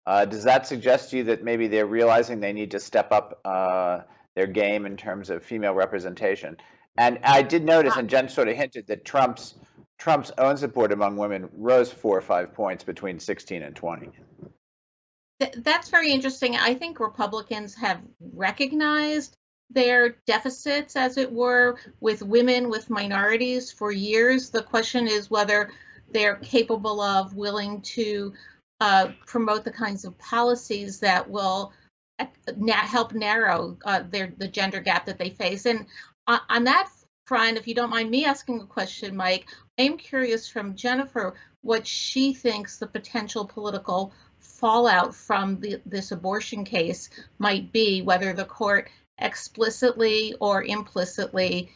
Uh, 0.07 0.25
does 0.25 0.43
that 0.43 0.67
suggest 0.67 1.09
to 1.09 1.17
you 1.17 1.23
that 1.25 1.43
maybe 1.43 1.67
they're 1.67 1.85
realizing 1.85 2.39
they 2.39 2.53
need 2.53 2.71
to 2.71 2.79
step 2.79 3.11
up 3.11 3.39
uh, 3.43 4.01
their 4.35 4.47
game 4.47 4.85
in 4.85 4.97
terms 4.97 5.29
of 5.29 5.43
female 5.43 5.73
representation? 5.73 6.57
And 6.97 7.19
I 7.23 7.41
did 7.41 7.65
notice, 7.65 7.97
and 7.97 8.09
Jen 8.09 8.29
sort 8.29 8.47
of 8.47 8.55
hinted 8.55 8.87
that 8.87 9.03
Trump's 9.03 9.55
Trump's 9.97 10.31
own 10.37 10.57
support 10.57 10.91
among 10.91 11.17
women 11.17 11.49
rose 11.53 11.91
four 11.91 12.17
or 12.17 12.21
five 12.21 12.53
points 12.53 12.83
between 12.83 13.19
16 13.19 13.63
and 13.63 13.75
20. 13.75 14.09
That's 15.57 15.89
very 15.89 16.11
interesting. 16.11 16.55
I 16.55 16.75
think 16.75 16.99
Republicans 16.99 17.75
have 17.75 18.01
recognized 18.19 19.37
their 19.69 20.17
deficits, 20.27 20.95
as 20.95 21.17
it 21.17 21.31
were, 21.31 21.77
with 21.99 22.21
women, 22.21 22.69
with 22.69 22.89
minorities 22.89 23.71
for 23.71 23.91
years. 23.91 24.49
The 24.49 24.63
question 24.63 25.07
is 25.07 25.29
whether 25.29 25.71
they're 26.11 26.35
capable 26.35 27.01
of, 27.01 27.35
willing 27.35 27.81
to 27.81 28.33
uh, 28.81 29.09
promote 29.25 29.63
the 29.63 29.71
kinds 29.71 30.05
of 30.05 30.17
policies 30.17 30.99
that 30.99 31.29
will 31.29 31.71
na- 32.55 32.73
help 32.73 33.13
narrow 33.13 33.77
uh, 33.85 34.03
their 34.09 34.33
the 34.37 34.47
gender 34.47 34.81
gap 34.81 35.05
that 35.05 35.17
they 35.17 35.29
face. 35.29 35.65
And 35.65 35.85
on, 36.27 36.39
on 36.49 36.63
that 36.65 36.89
front, 37.25 37.57
if 37.57 37.67
you 37.67 37.75
don't 37.75 37.89
mind 37.89 38.09
me 38.09 38.25
asking 38.25 38.61
a 38.61 38.65
question, 38.65 39.15
Mike, 39.15 39.47
I'm 39.77 39.97
curious 39.97 40.47
from 40.47 40.75
Jennifer 40.75 41.35
what 41.61 41.87
she 41.87 42.33
thinks 42.33 42.77
the 42.77 42.87
potential 42.87 43.45
political 43.45 44.13
fallout 44.39 45.15
from 45.15 45.59
the, 45.59 45.81
this 45.85 46.11
abortion 46.11 46.63
case 46.63 47.09
might 47.39 47.71
be, 47.71 48.01
whether 48.01 48.33
the 48.33 48.45
court 48.45 48.89
explicitly 49.17 50.35
or 50.39 50.63
implicitly 50.63 51.71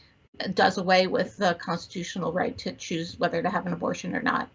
does 0.53 0.77
away 0.77 1.07
with 1.07 1.35
the 1.37 1.55
constitutional 1.55 2.31
right 2.31 2.57
to 2.57 2.71
choose 2.73 3.17
whether 3.17 3.41
to 3.41 3.49
have 3.49 3.65
an 3.65 3.73
abortion 3.73 4.15
or 4.15 4.21
not. 4.21 4.49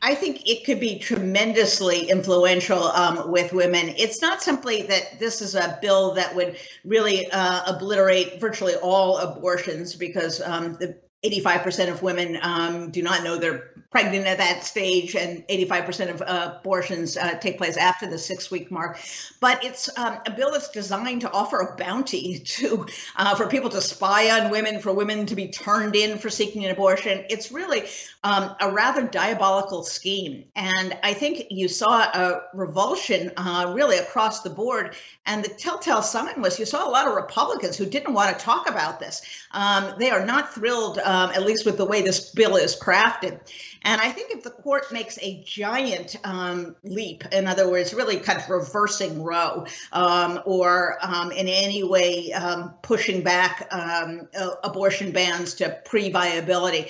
I 0.00 0.14
think 0.14 0.48
it 0.48 0.64
could 0.64 0.78
be 0.78 0.98
tremendously 0.98 2.08
influential 2.08 2.84
um, 2.84 3.30
with 3.30 3.52
women. 3.52 3.94
It's 3.96 4.22
not 4.22 4.42
simply 4.42 4.82
that 4.82 5.18
this 5.18 5.42
is 5.42 5.56
a 5.56 5.78
bill 5.82 6.14
that 6.14 6.34
would 6.36 6.56
really 6.84 7.28
uh, 7.32 7.62
obliterate 7.66 8.40
virtually 8.40 8.76
all 8.76 9.18
abortions, 9.18 9.96
because 9.96 10.40
um, 10.42 10.74
the 10.74 10.96
85% 11.24 11.90
of 11.90 12.02
women 12.02 12.38
um, 12.42 12.90
do 12.90 13.02
not 13.02 13.24
know 13.24 13.36
they're 13.36 13.70
pregnant 13.90 14.26
at 14.26 14.38
that 14.38 14.62
stage, 14.62 15.16
and 15.16 15.46
85% 15.48 16.10
of 16.10 16.22
uh, 16.22 16.54
abortions 16.60 17.16
uh, 17.16 17.38
take 17.38 17.56
place 17.56 17.76
after 17.76 18.06
the 18.06 18.18
six 18.18 18.50
week 18.50 18.70
mark. 18.70 18.98
But 19.40 19.64
it's 19.64 19.88
um, 19.98 20.18
a 20.26 20.30
bill 20.30 20.52
that's 20.52 20.68
designed 20.70 21.22
to 21.22 21.32
offer 21.32 21.60
a 21.60 21.76
bounty 21.76 22.38
to 22.44 22.86
uh, 23.16 23.34
for 23.34 23.48
people 23.48 23.70
to 23.70 23.80
spy 23.80 24.30
on 24.30 24.50
women, 24.50 24.80
for 24.80 24.92
women 24.92 25.26
to 25.26 25.34
be 25.34 25.48
turned 25.48 25.96
in 25.96 26.18
for 26.18 26.28
seeking 26.28 26.64
an 26.66 26.70
abortion. 26.70 27.24
It's 27.30 27.50
really 27.50 27.84
um, 28.24 28.54
a 28.60 28.70
rather 28.70 29.02
diabolical 29.02 29.84
scheme. 29.84 30.44
And 30.54 30.96
I 31.02 31.14
think 31.14 31.46
you 31.50 31.66
saw 31.66 32.02
a 32.02 32.42
revulsion 32.52 33.32
uh, 33.36 33.72
really 33.74 33.98
across 33.98 34.42
the 34.42 34.50
board. 34.50 34.96
And 35.26 35.44
the 35.44 35.48
telltale 35.48 36.02
sign 36.02 36.40
was 36.42 36.58
you 36.58 36.66
saw 36.66 36.86
a 36.86 36.90
lot 36.90 37.06
of 37.08 37.14
Republicans 37.14 37.76
who 37.76 37.86
didn't 37.86 38.14
want 38.14 38.36
to 38.36 38.44
talk 38.44 38.68
about 38.68 39.00
this. 39.00 39.22
Um, 39.52 39.94
they 39.98 40.10
are 40.10 40.24
not 40.24 40.54
thrilled 40.54 40.98
um, 41.08 41.30
at 41.30 41.42
least 41.42 41.64
with 41.64 41.78
the 41.78 41.84
way 41.86 42.02
this 42.02 42.30
bill 42.30 42.56
is 42.56 42.78
crafted. 42.78 43.40
And 43.82 44.00
I 44.00 44.10
think 44.10 44.30
if 44.30 44.42
the 44.42 44.50
court 44.50 44.92
makes 44.92 45.18
a 45.22 45.42
giant 45.44 46.16
um, 46.24 46.76
leap, 46.82 47.24
in 47.32 47.46
other 47.46 47.70
words, 47.70 47.94
really 47.94 48.18
kind 48.18 48.38
of 48.38 48.48
reversing 48.50 49.22
Roe 49.22 49.66
um, 49.92 50.40
or 50.44 50.98
um, 51.00 51.32
in 51.32 51.48
any 51.48 51.82
way 51.82 52.32
um, 52.32 52.74
pushing 52.82 53.22
back 53.22 53.66
um, 53.70 54.28
abortion 54.64 55.10
bans 55.12 55.54
to 55.54 55.78
pre 55.86 56.10
viability, 56.10 56.88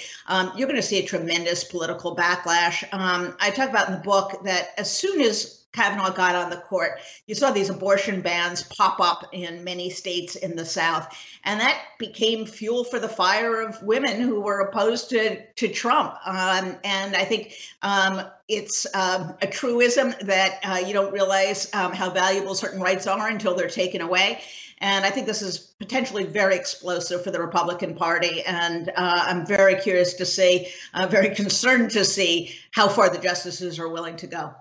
you're 0.57 0.67
going 0.67 0.75
to 0.77 0.83
see 0.83 0.99
a 0.99 1.07
tremendous 1.07 1.63
political 1.63 2.17
backlash. 2.17 2.85
I 2.93 3.51
talk 3.51 3.69
about 3.69 3.89
in 3.89 3.95
the 3.95 4.01
book 4.01 4.43
that 4.45 4.71
as 4.77 4.91
soon 4.91 5.21
as 5.21 5.58
Kavanaugh 5.73 6.11
got 6.11 6.35
on 6.35 6.51
the 6.51 6.57
court, 6.57 7.01
you 7.27 7.35
saw 7.35 7.51
these 7.51 7.69
abortion 7.69 8.21
bans 8.21 8.63
pop 8.63 9.01
up 9.01 9.29
in 9.33 9.63
many 9.65 9.91
states 9.91 10.35
in 10.35 10.57
the 10.57 10.65
South. 10.65 11.15
And 11.45 11.61
that 11.61 11.79
became 11.99 12.47
fuel 12.47 12.85
for 12.85 12.99
the 12.99 13.09
fire 13.09 13.61
of 13.61 13.83
women 13.83 14.21
who 14.21 14.41
were 14.41 14.61
opposed 14.61 15.11
to, 15.11 15.45
to 15.45 15.69
Trump. 15.69 16.15
Um, 16.27 16.77
and 16.85 17.15
I 17.15 17.25
think 17.25 17.55
um, 17.83 18.23
it's 18.49 18.87
um, 18.95 19.35
a 19.43 19.47
truism 19.47 20.15
that 20.23 20.59
uh, 20.65 20.83
you 20.87 20.95
don't 20.95 21.13
realize 21.13 21.73
um, 21.75 21.93
how 21.93 22.11
valuable 22.11 22.55
certain 22.55 22.81
rights 22.81 23.07
are 23.07 23.29
until 23.29 23.55
they're 23.55 23.69
taken 23.69 24.01
away. 24.01 24.41
And 24.81 25.05
I 25.05 25.11
think 25.11 25.27
this 25.27 25.43
is 25.43 25.59
potentially 25.59 26.25
very 26.25 26.55
explosive 26.55 27.25
for 27.25 27.31
the 27.31 27.41
Republican 27.41 27.95
Party. 27.95 28.43
And 28.45 28.91
uh, 28.91 29.25
I'm 29.27 29.45
very 29.45 29.75
curious 29.75 30.15
to 30.15 30.25
see, 30.25 30.69
uh, 30.95 31.07
very 31.09 31.35
concerned 31.35 31.91
to 31.93 32.05
see 32.05 32.55
how 32.71 32.89
far 32.89 33.11
the 33.11 33.19
justices 33.19 33.79
are 33.79 33.89
willing 33.89 34.17
to 34.17 34.27
go. 34.27 34.55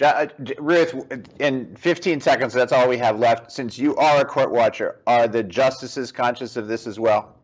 Uh, 0.00 0.26
Ruth, 0.58 0.94
in 1.38 1.76
15 1.76 2.20
seconds, 2.20 2.52
that's 2.52 2.72
all 2.72 2.88
we 2.88 2.98
have 2.98 3.18
left. 3.18 3.52
Since 3.52 3.78
you 3.78 3.94
are 3.96 4.22
a 4.22 4.24
court 4.24 4.50
watcher, 4.50 5.00
are 5.06 5.28
the 5.28 5.42
justices 5.42 6.12
conscious 6.12 6.56
of 6.56 6.66
this 6.66 6.86
as 6.86 6.98
well? 6.98 7.34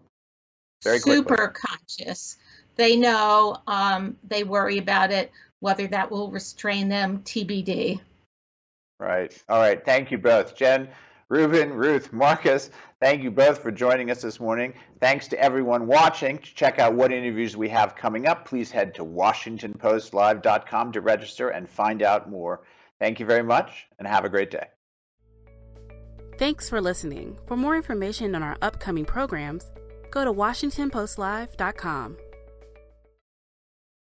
Very 0.82 0.98
good. 0.98 1.12
Super 1.12 1.48
quickly. 1.48 1.60
conscious. 1.66 2.36
They 2.76 2.96
know, 2.96 3.56
um, 3.66 4.16
they 4.24 4.44
worry 4.44 4.78
about 4.78 5.10
it, 5.10 5.30
whether 5.60 5.86
that 5.88 6.10
will 6.10 6.30
restrain 6.30 6.88
them, 6.88 7.22
TBD. 7.24 8.00
Right. 8.98 9.44
All 9.48 9.58
right. 9.58 9.84
Thank 9.84 10.10
you 10.10 10.18
both. 10.18 10.56
Jen, 10.56 10.88
Rubin, 11.30 11.74
Ruth, 11.74 12.10
Marcus, 12.12 12.70
thank 13.00 13.22
you 13.22 13.30
both 13.30 13.58
for 13.62 13.70
joining 13.70 14.10
us 14.10 14.22
this 14.22 14.40
morning. 14.40 14.72
Thanks 14.98 15.28
to 15.28 15.38
everyone 15.38 15.86
watching. 15.86 16.38
To 16.38 16.54
check 16.54 16.78
out 16.78 16.94
what 16.94 17.12
interviews 17.12 17.54
we 17.54 17.68
have 17.68 17.94
coming 17.94 18.26
up, 18.26 18.46
please 18.46 18.70
head 18.70 18.94
to 18.94 19.04
WashingtonPostLive.com 19.04 20.92
to 20.92 21.00
register 21.02 21.50
and 21.50 21.68
find 21.68 22.02
out 22.02 22.30
more. 22.30 22.62
Thank 22.98 23.20
you 23.20 23.26
very 23.26 23.42
much 23.42 23.88
and 23.98 24.08
have 24.08 24.24
a 24.24 24.30
great 24.30 24.50
day. 24.50 24.68
Thanks 26.38 26.68
for 26.68 26.80
listening. 26.80 27.36
For 27.46 27.56
more 27.56 27.76
information 27.76 28.34
on 28.34 28.42
our 28.42 28.56
upcoming 28.62 29.04
programs, 29.04 29.70
go 30.10 30.24
to 30.24 30.32
WashingtonPostLive.com. 30.32 32.16